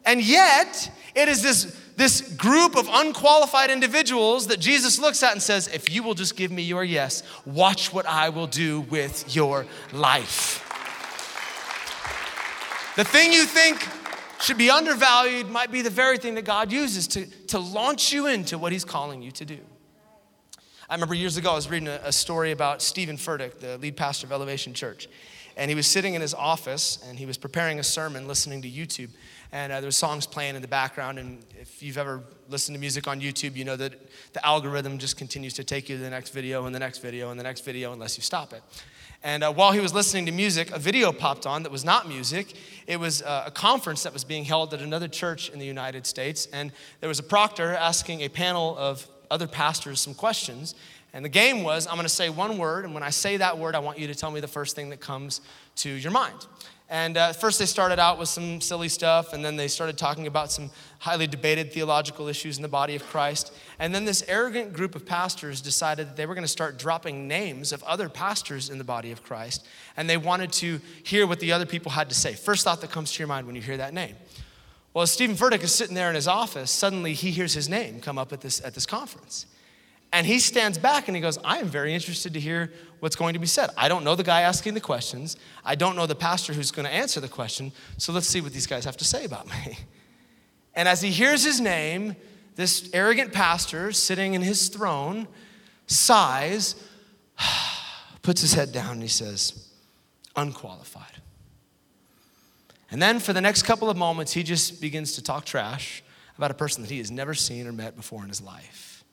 [0.06, 5.42] And yet, it is this, this group of unqualified individuals that Jesus looks at and
[5.42, 9.36] says, If you will just give me your yes, watch what I will do with
[9.36, 10.60] your life.
[12.96, 13.88] The thing you think
[14.42, 18.28] should be undervalued might be the very thing that God uses to, to launch you
[18.28, 19.60] into what He's calling you to do.
[20.94, 23.98] I remember years ago, I was reading a, a story about Steven Furtick, the lead
[23.98, 25.08] pastor of Elevation Church.
[25.58, 28.70] And he was sitting in his office and he was preparing a sermon, listening to
[28.70, 29.10] YouTube.
[29.52, 31.18] And uh, there were songs playing in the background.
[31.18, 33.94] And if you've ever listened to music on YouTube, you know that
[34.34, 37.32] the algorithm just continues to take you to the next video and the next video
[37.32, 38.62] and the next video unless you stop it.
[39.24, 42.08] And uh, while he was listening to music, a video popped on that was not
[42.08, 42.54] music.
[42.86, 46.06] It was uh, a conference that was being held at another church in the United
[46.06, 46.48] States.
[46.54, 50.76] And there was a proctor asking a panel of other pastors some questions.
[51.14, 53.58] And the game was I'm going to say one word, and when I say that
[53.58, 55.42] word, I want you to tell me the first thing that comes
[55.78, 56.48] to your mind.
[56.90, 60.28] And uh, first, they started out with some silly stuff, and then they started talking
[60.28, 60.70] about some
[61.00, 63.54] highly debated theological issues in the body of Christ.
[63.80, 67.28] And then this arrogant group of pastors decided that they were going to start dropping
[67.28, 69.66] names of other pastors in the body of Christ,
[69.98, 72.34] and they wanted to hear what the other people had to say.
[72.34, 74.16] First thought that comes to your mind when you hear that name.
[74.94, 78.00] Well, as Steven Furtick is sitting there in his office, suddenly he hears his name
[78.00, 79.48] come up at this, at this conference.
[80.12, 83.34] And he stands back and he goes, I am very interested to hear what's going
[83.34, 83.72] to be said.
[83.76, 85.36] I don't know the guy asking the questions.
[85.66, 87.72] I don't know the pastor who's going to answer the question.
[87.98, 89.78] So let's see what these guys have to say about me.
[90.76, 92.16] And as he hears his name,
[92.56, 95.28] this arrogant pastor sitting in his throne
[95.86, 96.76] sighs,
[98.24, 99.70] puts his head down, and he says,
[100.36, 101.22] Unqualified.
[102.94, 106.04] And then for the next couple of moments, he just begins to talk trash
[106.38, 109.04] about a person that he has never seen or met before in his life.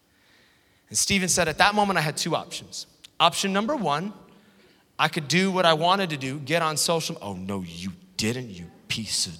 [0.90, 2.86] And Steven said, At that moment, I had two options.
[3.18, 4.12] Option number one,
[4.98, 7.16] I could do what I wanted to do, get on social.
[7.22, 9.38] Oh, no, you didn't, you piece of.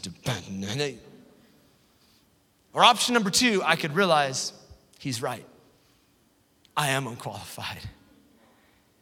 [2.73, 4.55] Or option number two, I could realize
[4.99, 5.45] he's right.
[6.75, 7.81] I am unqualified.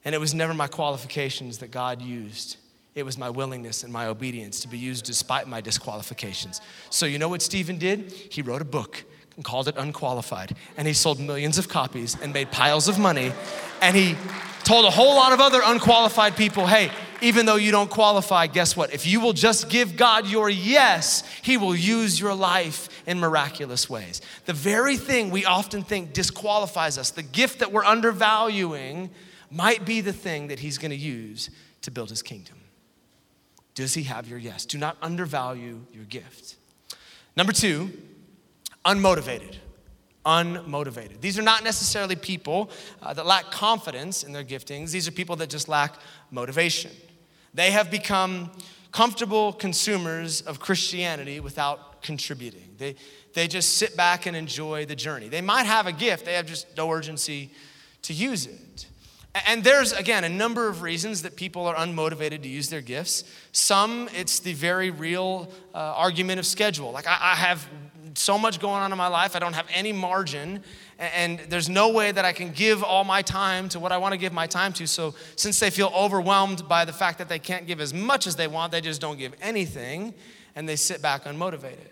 [0.04, 2.56] And it was never my qualifications that God used
[2.98, 6.60] it was my willingness and my obedience to be used despite my disqualifications.
[6.90, 8.12] So, you know what Steven did?
[8.12, 9.04] He wrote a book
[9.36, 10.56] and called it Unqualified.
[10.76, 13.32] And he sold millions of copies and made piles of money.
[13.80, 14.16] And he
[14.64, 18.76] told a whole lot of other unqualified people hey, even though you don't qualify, guess
[18.76, 18.92] what?
[18.92, 23.88] If you will just give God your yes, He will use your life in miraculous
[23.88, 24.20] ways.
[24.46, 29.10] The very thing we often think disqualifies us, the gift that we're undervaluing,
[29.50, 31.50] might be the thing that He's gonna use
[31.82, 32.57] to build His kingdom.
[33.78, 34.66] Does he have your yes?
[34.66, 36.56] Do not undervalue your gift.
[37.36, 37.92] Number two,
[38.84, 39.54] unmotivated.
[40.26, 41.20] unmotivated.
[41.20, 45.36] These are not necessarily people uh, that lack confidence in their giftings, these are people
[45.36, 45.94] that just lack
[46.32, 46.90] motivation.
[47.54, 48.50] They have become
[48.90, 52.74] comfortable consumers of Christianity without contributing.
[52.78, 52.96] They,
[53.32, 55.28] they just sit back and enjoy the journey.
[55.28, 57.52] They might have a gift, they have just no urgency
[58.02, 58.86] to use it.
[59.46, 63.24] And there's, again, a number of reasons that people are unmotivated to use their gifts.
[63.52, 66.92] Some, it's the very real uh, argument of schedule.
[66.92, 67.68] Like, I, I have
[68.14, 70.62] so much going on in my life, I don't have any margin,
[70.98, 74.12] and there's no way that I can give all my time to what I want
[74.12, 74.86] to give my time to.
[74.86, 78.36] So, since they feel overwhelmed by the fact that they can't give as much as
[78.36, 80.14] they want, they just don't give anything,
[80.56, 81.90] and they sit back unmotivated.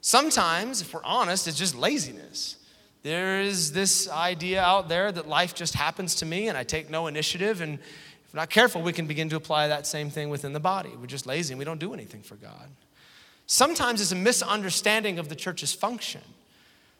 [0.00, 2.56] Sometimes, if we're honest, it's just laziness.
[3.06, 6.90] There is this idea out there that life just happens to me and I take
[6.90, 7.60] no initiative.
[7.60, 10.58] And if we're not careful, we can begin to apply that same thing within the
[10.58, 10.90] body.
[10.98, 12.68] We're just lazy and we don't do anything for God.
[13.46, 16.22] Sometimes it's a misunderstanding of the church's function.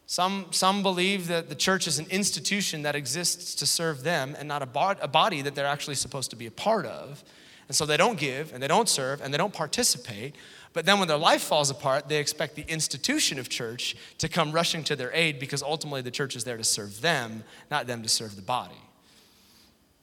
[0.06, 4.46] Some, some believe that the church is an institution that exists to serve them and
[4.46, 7.24] not a, a body that they're actually supposed to be a part of.
[7.66, 10.36] And so they don't give and they don't serve and they don't participate.
[10.76, 14.52] But then when their life falls apart, they expect the institution of church to come
[14.52, 18.02] rushing to their aid because ultimately the church is there to serve them, not them
[18.02, 18.76] to serve the body.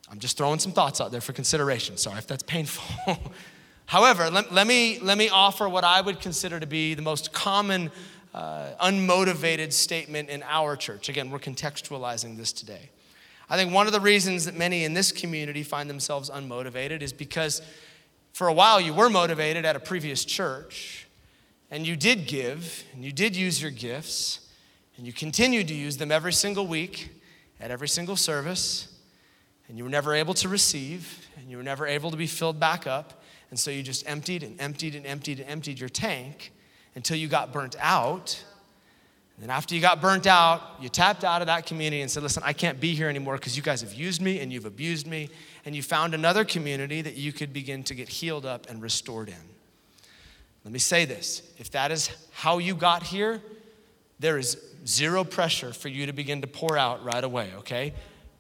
[0.10, 1.98] I'm just throwing some thoughts out there for consideration.
[1.98, 3.20] Sorry if that's painful.
[3.86, 7.32] However, let, let, me, let me offer what I would consider to be the most
[7.34, 7.92] common
[8.34, 11.08] uh, unmotivated statement in our church.
[11.08, 12.90] Again, we're contextualizing this today.
[13.48, 17.14] I think one of the reasons that many in this community find themselves unmotivated is
[17.14, 17.62] because
[18.34, 21.08] for a while you were motivated at a previous church,
[21.70, 24.50] and you did give, and you did use your gifts,
[24.98, 27.12] and you continued to use them every single week
[27.60, 29.00] at every single service,
[29.68, 32.60] and you were never able to receive, and you were never able to be filled
[32.60, 33.22] back up.
[33.52, 36.52] And so you just emptied and emptied and emptied and emptied your tank
[36.96, 38.44] until you got burnt out.
[39.36, 42.24] And then after you got burnt out, you tapped out of that community and said,
[42.24, 45.06] Listen, I can't be here anymore because you guys have used me and you've abused
[45.06, 45.30] me
[45.66, 49.30] and you found another community that you could begin to get healed up and restored
[49.30, 49.36] in.
[50.64, 53.42] Let me say this if that is how you got here,
[54.20, 57.94] there is zero pressure for you to begin to pour out right away, okay?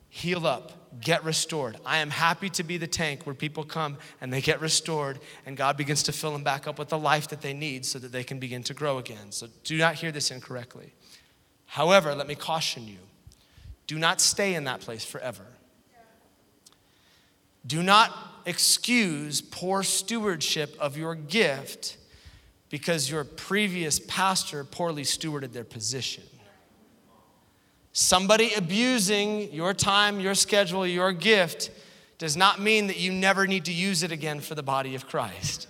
[0.10, 1.78] Heal up, get restored.
[1.86, 5.58] I am happy to be the tank where people come and they get restored and
[5.58, 8.12] God begins to fill them back up with the life that they need so that
[8.12, 9.32] they can begin to grow again.
[9.32, 10.94] So do not hear this incorrectly.
[11.66, 13.00] However, let me caution you
[13.88, 15.46] do not stay in that place forever.
[17.65, 18.13] Do not
[18.45, 21.97] excuse poor stewardship of your gift
[22.69, 26.23] because your previous pastor poorly stewarded their position.
[27.93, 31.69] Somebody abusing your time, your schedule, your gift
[32.17, 35.08] does not mean that you never need to use it again for the body of
[35.08, 35.67] Christ.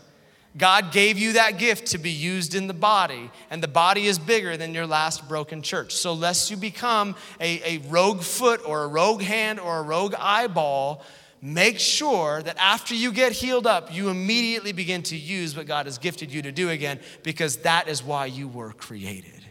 [0.56, 4.20] God gave you that gift to be used in the body, and the body is
[4.20, 5.96] bigger than your last broken church.
[5.96, 10.14] So, lest you become a, a rogue foot or a rogue hand or a rogue
[10.18, 11.04] eyeball,
[11.44, 15.88] make sure that after you get healed up, you immediately begin to use what God
[15.88, 19.44] has gifted you to do again, because that is why you were created.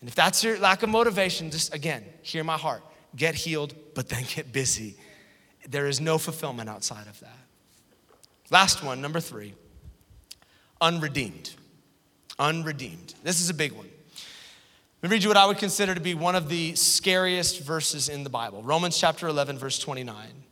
[0.00, 2.82] And if that's your lack of motivation, just again, hear my heart.
[3.14, 4.96] Get healed, but then get busy.
[5.68, 7.38] There is no fulfillment outside of that.
[8.50, 9.54] Last one, number three
[10.80, 11.54] unredeemed.
[12.36, 13.14] Unredeemed.
[13.22, 13.88] This is a big one.
[15.02, 18.08] Let me read you what I would consider to be one of the scariest verses
[18.08, 20.43] in the Bible Romans chapter 11, verse 29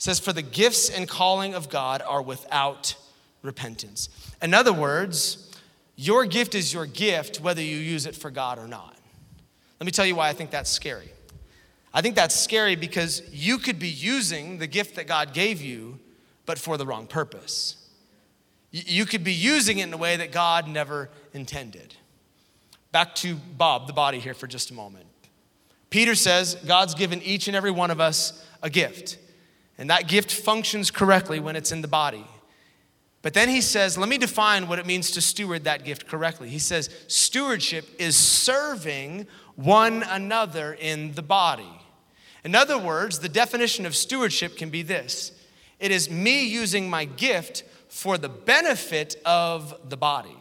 [0.00, 2.96] says, For the gifts and calling of God are without
[3.42, 4.08] repentance.
[4.42, 5.54] In other words,
[5.94, 8.96] your gift is your gift whether you use it for God or not.
[9.78, 11.10] Let me tell you why I think that's scary.
[11.92, 15.98] I think that's scary because you could be using the gift that God gave you,
[16.46, 17.76] but for the wrong purpose.
[18.70, 21.94] You could be using it in a way that God never intended.
[22.92, 25.06] Back to Bob, the body, here for just a moment.
[25.90, 29.18] Peter says God's given each and every one of us a gift.
[29.80, 32.26] And that gift functions correctly when it's in the body.
[33.22, 36.50] But then he says, let me define what it means to steward that gift correctly.
[36.50, 41.80] He says, stewardship is serving one another in the body.
[42.44, 45.32] In other words, the definition of stewardship can be this
[45.78, 50.36] it is me using my gift for the benefit of the body.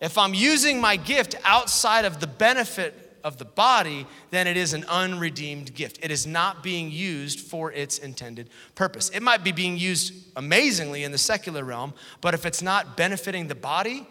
[0.00, 4.72] If I'm using my gift outside of the benefit of the body, then it is
[4.72, 5.98] an unredeemed gift.
[6.02, 9.08] It is not being used for its intended purpose.
[9.10, 13.48] It might be being used amazingly in the secular realm, but if it's not benefiting
[13.48, 14.06] the body,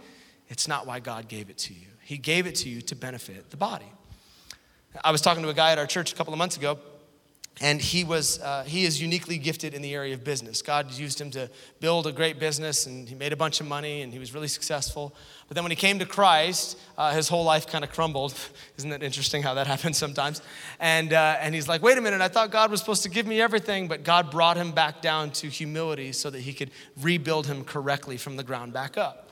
[0.47, 1.87] it's not why God gave it to you.
[2.03, 3.91] He gave it to you to benefit the body.
[5.03, 6.79] I was talking to a guy at our church a couple of months ago,
[7.61, 10.61] and he was uh, he is uniquely gifted in the area of business.
[10.61, 14.01] God used him to build a great business and he made a bunch of money
[14.01, 15.13] and he was really successful.
[15.47, 18.33] But then when he came to christ uh, his whole life kind of crumbled.
[18.77, 20.41] Isn't it interesting how that happens sometimes?
[20.79, 23.27] And uh, and he's like wait a minute i thought god was supposed to give
[23.27, 26.71] me everything but god brought him back down to humility so that he could
[27.01, 29.28] rebuild him correctly from the ground back up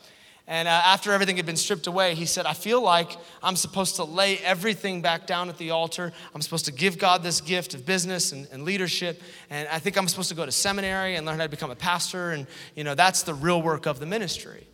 [0.50, 3.98] and uh, after everything had been stripped away, he said, I feel like I'm supposed
[3.98, 6.14] to lay everything back down at the altar.
[6.34, 9.22] I'm supposed to give God this gift of business and, and, leadership.
[9.50, 11.76] And I think I'm supposed to go to seminary and learn how to become a
[11.76, 12.32] pastor.
[12.32, 14.66] And, you know, that's the real work of the ministry.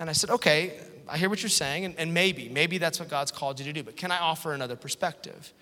[0.00, 1.84] And I said, okay, I hear what you're saying.
[1.84, 3.82] And, and maybe, maybe that's what God's called you to do.
[3.82, 5.52] But can I offer another perspective?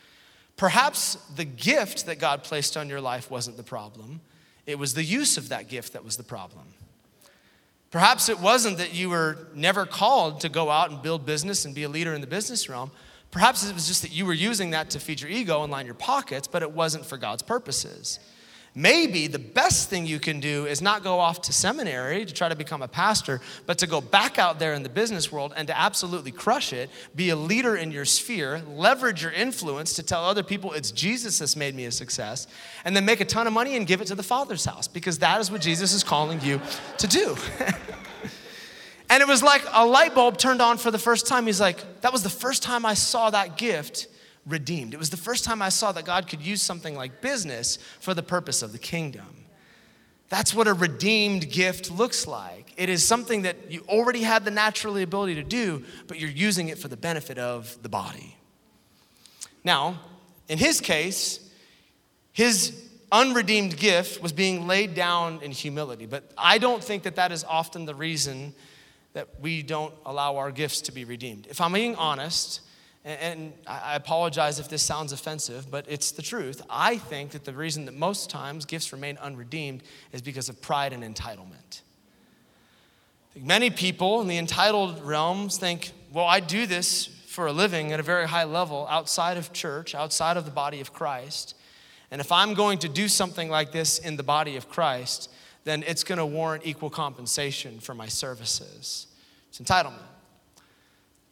[0.56, 4.20] Perhaps the gift that God placed on your life wasn't the problem,
[4.64, 6.66] it was the use of that gift that was the problem.
[7.90, 11.74] Perhaps it wasn't that you were never called to go out and build business and
[11.74, 12.90] be a leader in the business realm.
[13.30, 15.86] Perhaps it was just that you were using that to feed your ego and line
[15.86, 18.18] your pockets, but it wasn't for God's purposes.
[18.78, 22.50] Maybe the best thing you can do is not go off to seminary to try
[22.50, 25.66] to become a pastor, but to go back out there in the business world and
[25.68, 30.22] to absolutely crush it, be a leader in your sphere, leverage your influence to tell
[30.22, 32.46] other people it's Jesus that's made me a success,
[32.84, 35.20] and then make a ton of money and give it to the Father's house because
[35.20, 36.60] that is what Jesus is calling you
[36.98, 37.34] to do.
[39.08, 41.46] and it was like a light bulb turned on for the first time.
[41.46, 44.08] He's like, that was the first time I saw that gift
[44.46, 44.94] redeemed.
[44.94, 48.14] It was the first time I saw that God could use something like business for
[48.14, 49.46] the purpose of the kingdom.
[50.28, 52.72] That's what a redeemed gift looks like.
[52.76, 56.68] It is something that you already had the natural ability to do, but you're using
[56.68, 58.36] it for the benefit of the body.
[59.62, 60.00] Now,
[60.48, 61.40] in his case,
[62.32, 67.30] his unredeemed gift was being laid down in humility, but I don't think that that
[67.30, 68.54] is often the reason
[69.12, 71.46] that we don't allow our gifts to be redeemed.
[71.48, 72.60] If I'm being honest,
[73.06, 76.60] and I apologize if this sounds offensive, but it's the truth.
[76.68, 80.92] I think that the reason that most times gifts remain unredeemed is because of pride
[80.92, 81.82] and entitlement.
[83.36, 88.00] Many people in the entitled realms think, well, I do this for a living at
[88.00, 91.54] a very high level outside of church, outside of the body of Christ.
[92.10, 95.30] And if I'm going to do something like this in the body of Christ,
[95.62, 99.06] then it's going to warrant equal compensation for my services.
[99.48, 100.15] It's entitlement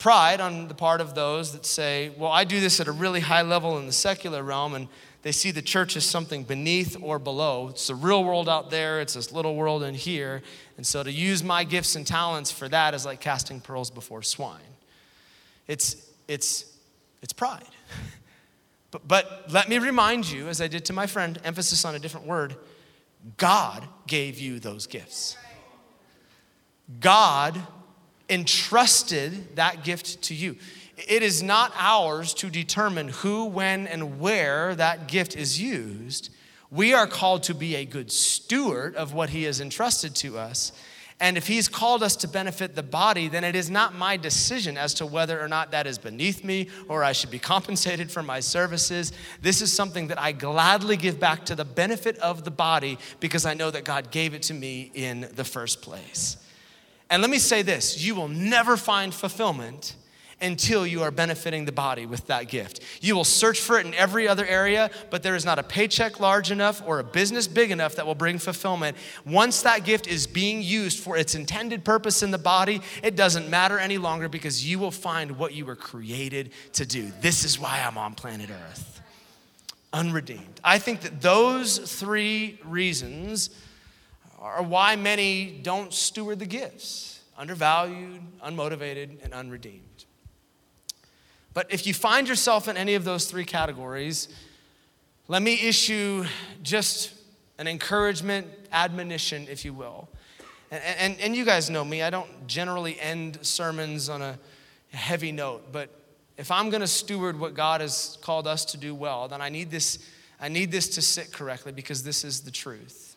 [0.04, 3.20] pride on the part of those that say, well, I do this at a really
[3.20, 4.86] high level in the secular realm, and
[5.22, 7.68] they see the church as something beneath or below.
[7.68, 10.42] It's the real world out there, it's this little world in here.
[10.76, 14.22] And so to use my gifts and talents for that is like casting pearls before
[14.22, 14.60] swine.
[15.68, 15.96] It's,
[16.28, 16.66] it's,
[17.22, 17.64] it's pride.
[18.90, 21.98] But, but let me remind you, as I did to my friend, emphasis on a
[21.98, 22.54] different word
[23.36, 25.36] God gave you those gifts.
[27.00, 27.60] God
[28.28, 30.56] entrusted that gift to you.
[30.96, 36.30] It is not ours to determine who, when, and where that gift is used.
[36.70, 40.72] We are called to be a good steward of what He has entrusted to us.
[41.20, 44.76] And if He's called us to benefit the body, then it is not my decision
[44.76, 48.22] as to whether or not that is beneath me or I should be compensated for
[48.22, 49.12] my services.
[49.40, 53.46] This is something that I gladly give back to the benefit of the body because
[53.46, 56.36] I know that God gave it to me in the first place.
[57.10, 59.96] And let me say this you will never find fulfillment
[60.40, 62.80] until you are benefiting the body with that gift.
[63.00, 66.20] You will search for it in every other area, but there is not a paycheck
[66.20, 68.96] large enough or a business big enough that will bring fulfillment.
[69.24, 73.48] Once that gift is being used for its intended purpose in the body, it doesn't
[73.48, 77.10] matter any longer because you will find what you were created to do.
[77.20, 79.00] This is why I'm on planet Earth.
[79.92, 80.60] Unredeemed.
[80.64, 83.50] I think that those three reasons
[84.44, 90.04] are why many don't steward the gifts undervalued, unmotivated, and unredeemed.
[91.52, 94.28] But if you find yourself in any of those three categories,
[95.26, 96.26] let me issue
[96.62, 97.12] just
[97.58, 100.08] an encouragement, admonition, if you will.
[100.70, 104.38] And, and, and you guys know me, I don't generally end sermons on a
[104.90, 105.90] heavy note, but
[106.36, 109.70] if I'm gonna steward what God has called us to do well, then I need
[109.70, 109.98] this,
[110.40, 113.13] I need this to sit correctly because this is the truth.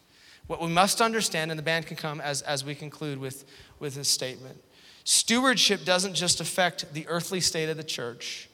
[0.47, 3.45] What we must understand, and the band can come as, as we conclude with,
[3.79, 4.63] with this statement
[5.07, 8.49] stewardship doesn't just affect the earthly state of the church,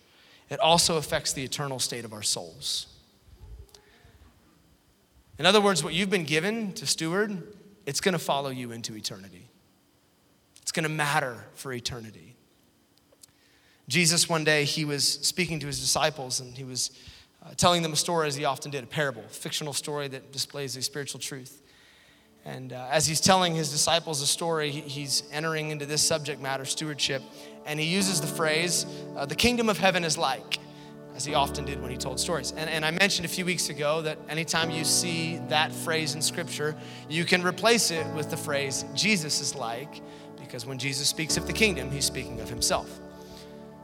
[0.52, 2.86] it also affects the eternal state of our souls.
[5.40, 7.42] In other words, what you've been given to steward,
[7.88, 9.50] it's going to follow you into eternity.
[10.62, 12.36] It's going to matter for eternity.
[13.88, 16.92] Jesus, one day, he was speaking to his disciples and he was
[17.44, 20.32] uh, telling them a story as he often did, a parable, a fictional story that
[20.32, 21.63] displays a spiritual truth.
[22.46, 26.66] And uh, as he's telling his disciples a story, he's entering into this subject matter,
[26.66, 27.22] stewardship,
[27.66, 28.86] and he uses the phrase,
[29.16, 30.60] uh, the kingdom of heaven is like.
[31.16, 32.52] as he often did when he told stories.
[32.58, 36.22] And, and I mentioned a few weeks ago that anytime you see that phrase in
[36.22, 36.76] scripture,
[37.10, 40.02] you can replace it with the phrase, Jesus is like,
[40.40, 43.00] because when Jesus speaks of the kingdom, he's speaking of himself.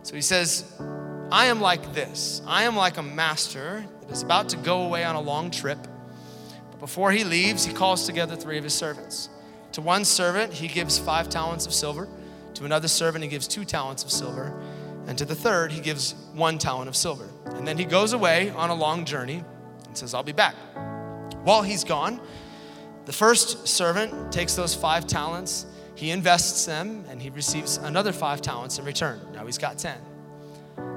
[0.04, 0.66] So he says,
[1.32, 5.04] I am like this I am like a master that is about to go away
[5.04, 5.78] on a long trip.
[6.80, 9.30] Before he leaves, he calls together three of his servants.
[9.74, 12.08] To one servant, he gives five talents of silver.
[12.56, 14.54] To another servant, he gives two talents of silver.
[15.08, 17.28] And to the third, he gives one talent of silver.
[17.46, 19.44] And then he goes away on a long journey
[19.86, 20.56] and says, I'll be back.
[21.44, 22.20] While he's gone,
[23.06, 25.66] the first servant takes those five talents,
[25.96, 29.20] he invests them, and he receives another five talents in return.
[29.34, 29.98] Now he's got 10.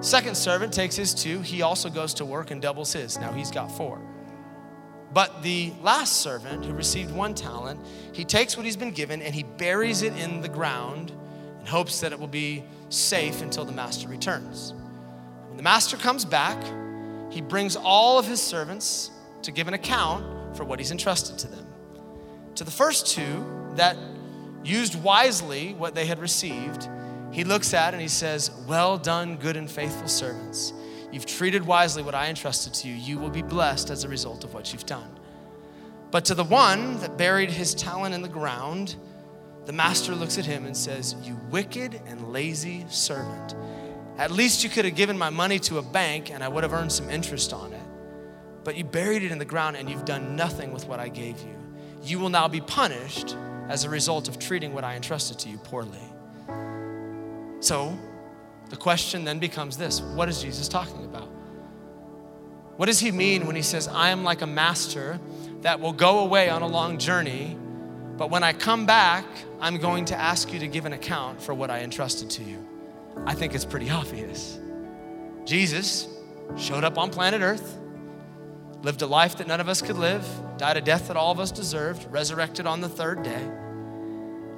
[0.00, 3.18] Second servant takes his two, he also goes to work and doubles his.
[3.18, 4.00] Now he's got four.
[5.12, 7.80] But the last servant who received one talent,
[8.12, 11.12] he takes what he's been given and he buries it in the ground
[11.60, 14.72] in hopes that it will be safe until the master returns.
[15.48, 16.62] When the master comes back,
[17.30, 19.10] he brings all of his servants
[19.42, 21.66] to give an account for what he's entrusted to them.
[22.56, 23.44] To the first two
[23.76, 23.96] that
[24.64, 26.88] used wisely what they had received,
[27.32, 30.72] he looks at and he says, Well done, good and faithful servants.
[31.12, 32.94] You've treated wisely what I entrusted to you.
[32.94, 35.18] You will be blessed as a result of what you've done.
[36.10, 38.96] But to the one that buried his talent in the ground,
[39.66, 43.54] the master looks at him and says, You wicked and lazy servant.
[44.18, 46.72] At least you could have given my money to a bank and I would have
[46.72, 47.86] earned some interest on it.
[48.64, 51.40] But you buried it in the ground and you've done nothing with what I gave
[51.40, 51.56] you.
[52.02, 53.36] You will now be punished
[53.68, 55.98] as a result of treating what I entrusted to you poorly.
[57.60, 57.98] So
[58.72, 61.28] the question then becomes this what is Jesus talking about?
[62.78, 65.20] What does he mean when he says, I am like a master
[65.60, 67.54] that will go away on a long journey,
[68.16, 69.26] but when I come back,
[69.60, 72.66] I'm going to ask you to give an account for what I entrusted to you?
[73.26, 74.58] I think it's pretty obvious.
[75.44, 76.08] Jesus
[76.56, 77.78] showed up on planet Earth,
[78.80, 81.38] lived a life that none of us could live, died a death that all of
[81.38, 83.50] us deserved, resurrected on the third day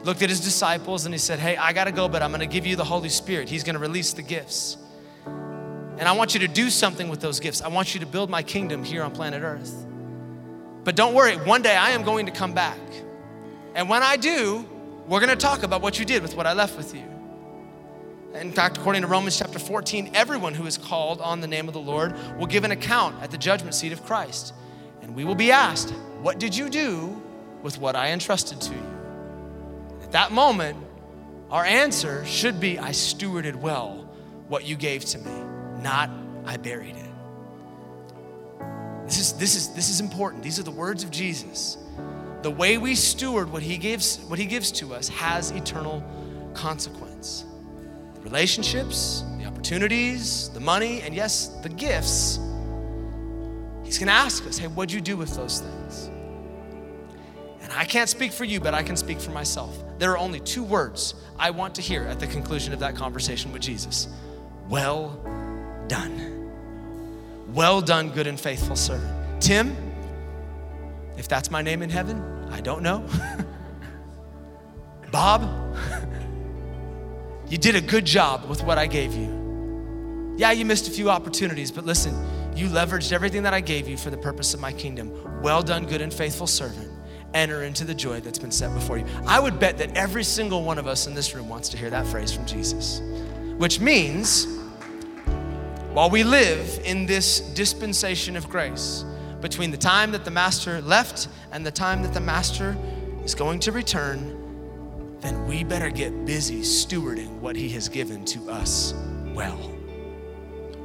[0.04, 2.40] looked at his disciples and he said, Hey, I got to go, but I'm going
[2.40, 3.48] to give you the Holy Spirit.
[3.48, 4.76] He's going to release the gifts.
[5.26, 7.62] And I want you to do something with those gifts.
[7.62, 9.86] I want you to build my kingdom here on planet Earth.
[10.82, 12.78] But don't worry, one day I am going to come back.
[13.74, 14.68] And when I do,
[15.06, 17.04] we're going to talk about what you did with what I left with you.
[18.34, 21.74] In fact, according to Romans chapter 14, everyone who is called on the name of
[21.74, 24.52] the Lord will give an account at the judgment seat of Christ.
[25.02, 25.90] And we will be asked,
[26.20, 27.22] What did you do
[27.62, 28.93] with what I entrusted to you?
[30.12, 30.76] That moment,
[31.50, 34.08] our answer should be I stewarded well
[34.48, 35.32] what you gave to me,
[35.82, 36.10] not
[36.44, 37.10] I buried it.
[39.06, 40.42] This is, this is, this is important.
[40.42, 41.78] These are the words of Jesus.
[42.42, 46.02] The way we steward what he gives, what he gives to us has eternal
[46.54, 47.44] consequence.
[48.14, 52.38] The relationships, the opportunities, the money, and yes, the gifts.
[53.84, 56.10] He's gonna ask us, hey, what'd you do with those things?
[57.64, 59.74] And I can't speak for you, but I can speak for myself.
[59.98, 63.52] There are only two words I want to hear at the conclusion of that conversation
[63.52, 64.08] with Jesus
[64.68, 65.18] Well
[65.88, 66.50] done.
[67.54, 69.42] Well done, good and faithful servant.
[69.42, 69.74] Tim,
[71.16, 73.02] if that's my name in heaven, I don't know.
[75.10, 75.74] Bob,
[77.48, 80.34] you did a good job with what I gave you.
[80.36, 82.14] Yeah, you missed a few opportunities, but listen,
[82.54, 85.40] you leveraged everything that I gave you for the purpose of my kingdom.
[85.40, 86.93] Well done, good and faithful servant
[87.34, 89.04] enter into the joy that's been set before you.
[89.26, 91.90] I would bet that every single one of us in this room wants to hear
[91.90, 93.02] that phrase from Jesus,
[93.58, 94.46] which means
[95.92, 99.04] while we live in this dispensation of grace,
[99.40, 102.76] between the time that the master left and the time that the master
[103.24, 108.50] is going to return, then we better get busy stewarding what he has given to
[108.50, 108.94] us
[109.34, 109.56] well.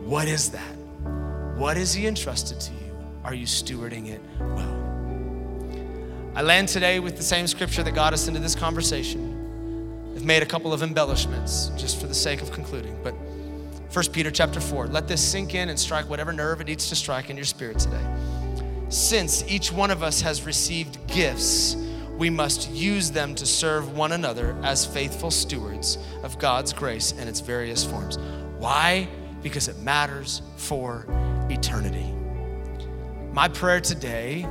[0.04, 0.76] What is that?
[1.56, 2.98] What is he entrusted to you?
[3.24, 4.79] Are you stewarding it well?
[6.40, 10.14] I land today with the same scripture that got us into this conversation.
[10.16, 13.14] I've made a couple of embellishments just for the sake of concluding, but
[13.92, 14.88] 1 Peter chapter 4.
[14.88, 17.78] Let this sink in and strike whatever nerve it needs to strike in your spirit
[17.78, 18.02] today.
[18.88, 21.76] Since each one of us has received gifts,
[22.18, 27.28] we must use them to serve one another as faithful stewards of God's grace in
[27.28, 28.18] its various forms.
[28.60, 29.10] Why?
[29.44, 31.06] Because it matters for
[31.50, 32.14] eternity.
[33.34, 34.48] My prayer today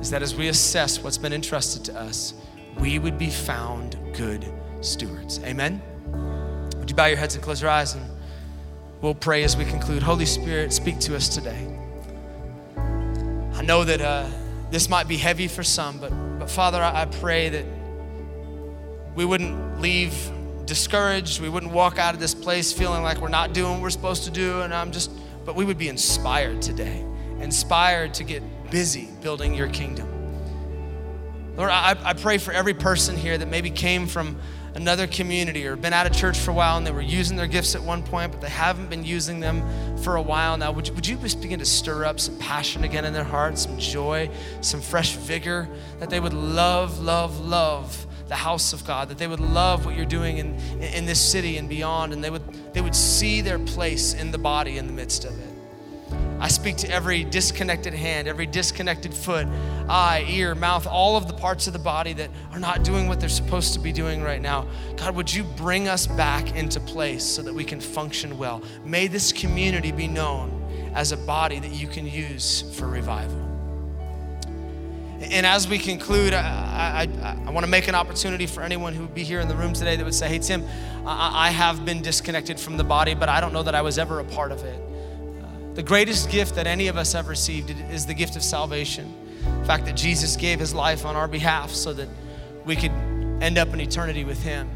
[0.00, 2.34] is that as we assess what's been entrusted to us,
[2.78, 4.44] we would be found good
[4.80, 5.38] stewards.
[5.44, 5.82] Amen?
[6.78, 8.04] Would you bow your heads and close your eyes and
[9.00, 10.02] we'll pray as we conclude.
[10.02, 11.76] Holy Spirit, speak to us today.
[12.76, 14.26] I know that uh,
[14.70, 17.64] this might be heavy for some, but, but Father, I, I pray that
[19.14, 20.14] we wouldn't leave
[20.64, 21.40] discouraged.
[21.40, 24.24] We wouldn't walk out of this place feeling like we're not doing what we're supposed
[24.24, 24.60] to do.
[24.62, 25.10] And I'm just
[25.44, 27.04] but we would be inspired today,
[27.40, 30.08] inspired to get busy building your kingdom.
[31.56, 34.36] Lord, I, I pray for every person here that maybe came from
[34.74, 37.46] another community or been out of church for a while and they were using their
[37.46, 39.62] gifts at one point, but they haven't been using them
[39.98, 40.72] for a while now.
[40.72, 43.62] Would you, would you just begin to stir up some passion again in their hearts,
[43.62, 45.68] some joy, some fresh vigor,
[45.98, 49.96] that they would love, love, love the house of God, that they would love what
[49.96, 53.58] you're doing in, in this city and beyond, and they would, they would see their
[53.58, 55.49] place in the body in the midst of it.
[56.40, 59.46] I speak to every disconnected hand, every disconnected foot,
[59.90, 63.20] eye, ear, mouth, all of the parts of the body that are not doing what
[63.20, 64.66] they're supposed to be doing right now.
[64.96, 68.62] God, would you bring us back into place so that we can function well?
[68.84, 70.56] May this community be known
[70.94, 73.36] as a body that you can use for revival.
[75.20, 79.02] And as we conclude, I, I, I want to make an opportunity for anyone who
[79.02, 80.64] would be here in the room today that would say, Hey, Tim,
[81.04, 83.98] I, I have been disconnected from the body, but I don't know that I was
[83.98, 84.89] ever a part of it.
[85.80, 89.14] The greatest gift that any of us have received is the gift of salvation.
[89.60, 92.06] The fact that Jesus gave his life on our behalf so that
[92.66, 92.90] we could
[93.40, 94.68] end up in eternity with him.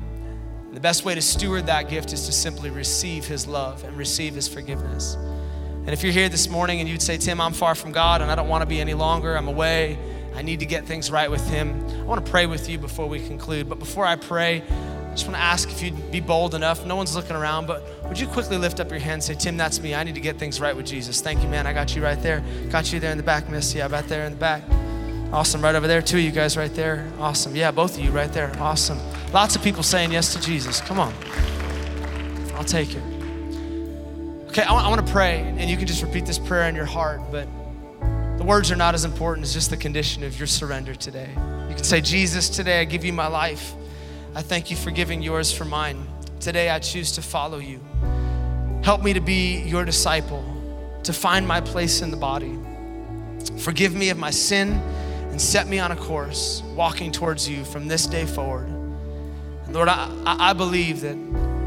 [0.73, 4.35] The best way to steward that gift is to simply receive his love and receive
[4.35, 5.17] his forgiveness.
[5.17, 8.31] And if you're here this morning and you'd say, Tim, I'm far from God and
[8.31, 9.99] I don't want to be any longer, I'm away,
[10.35, 13.11] I need to get things right with him, I want to pray with you before
[13.11, 13.69] we conclude.
[13.69, 14.63] But before I pray,
[15.15, 16.85] just want to ask if you'd be bold enough.
[16.85, 19.57] No one's looking around, but would you quickly lift up your hand and say, Tim,
[19.57, 19.95] that's me.
[19.95, 21.21] I need to get things right with Jesus.
[21.21, 21.67] Thank you, man.
[21.67, 22.43] I got you right there.
[22.71, 23.75] Got you there in the back, miss.
[23.75, 24.63] Yeah, right there in the back.
[25.33, 25.63] Awesome.
[25.63, 27.11] Right over there, two of you guys right there.
[27.19, 27.57] Awesome.
[27.57, 28.53] Yeah, both of you right there.
[28.61, 28.99] Awesome.
[29.33, 30.81] Lots of people saying yes to Jesus.
[30.81, 31.15] Come on.
[32.55, 33.03] I'll take it.
[34.49, 36.85] Okay, I I want to pray, and you can just repeat this prayer in your
[36.85, 37.49] heart, but
[38.39, 41.29] the words are not as important as just the condition of your surrender today.
[41.69, 43.75] You can say, Jesus, today I give you my life.
[44.37, 46.09] I thank you for giving yours for mine.
[46.41, 47.81] Today I choose to follow you.
[48.83, 50.45] Help me to be your disciple,
[51.05, 52.59] to find my place in the body.
[53.61, 54.73] Forgive me of my sin
[55.31, 58.69] and set me on a course walking towards you from this day forward.
[59.69, 61.17] Lord, I, I believe that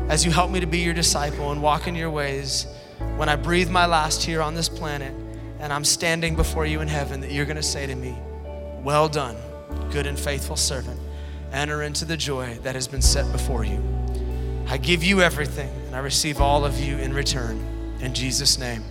[0.10, 2.68] as you help me to be your disciple and walk in your ways,
[3.16, 5.14] when I breathe my last here on this planet
[5.60, 8.14] and I'm standing before you in heaven, that you're going to say to me,
[8.84, 9.38] Well done,
[9.90, 11.00] good and faithful servant
[11.52, 13.82] enter into the joy that has been set before you.
[14.68, 17.64] I give you everything and I receive all of you in return.
[18.02, 18.84] In Jesus' name,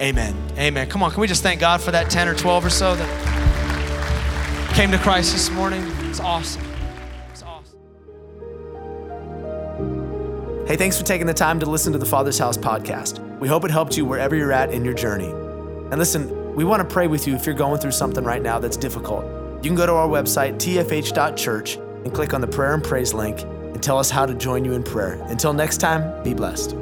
[0.00, 0.36] amen.
[0.56, 0.88] Amen.
[0.88, 4.74] Come on, can we just thank God for that 10 or 12 or so that
[4.74, 5.82] came to Christ this morning?
[6.02, 6.62] It's awesome.
[7.30, 7.78] It's awesome.
[10.66, 13.18] Hey, thanks for taking the time to listen to the Father's House podcast.
[13.40, 15.30] We hope it helped you wherever you're at in your journey.
[15.30, 18.60] And listen, we want to pray with you if you're going through something right now
[18.60, 19.39] that's difficult.
[19.62, 23.40] You can go to our website, tfh.church, and click on the prayer and praise link
[23.42, 25.22] and tell us how to join you in prayer.
[25.24, 26.74] Until next time, be blessed.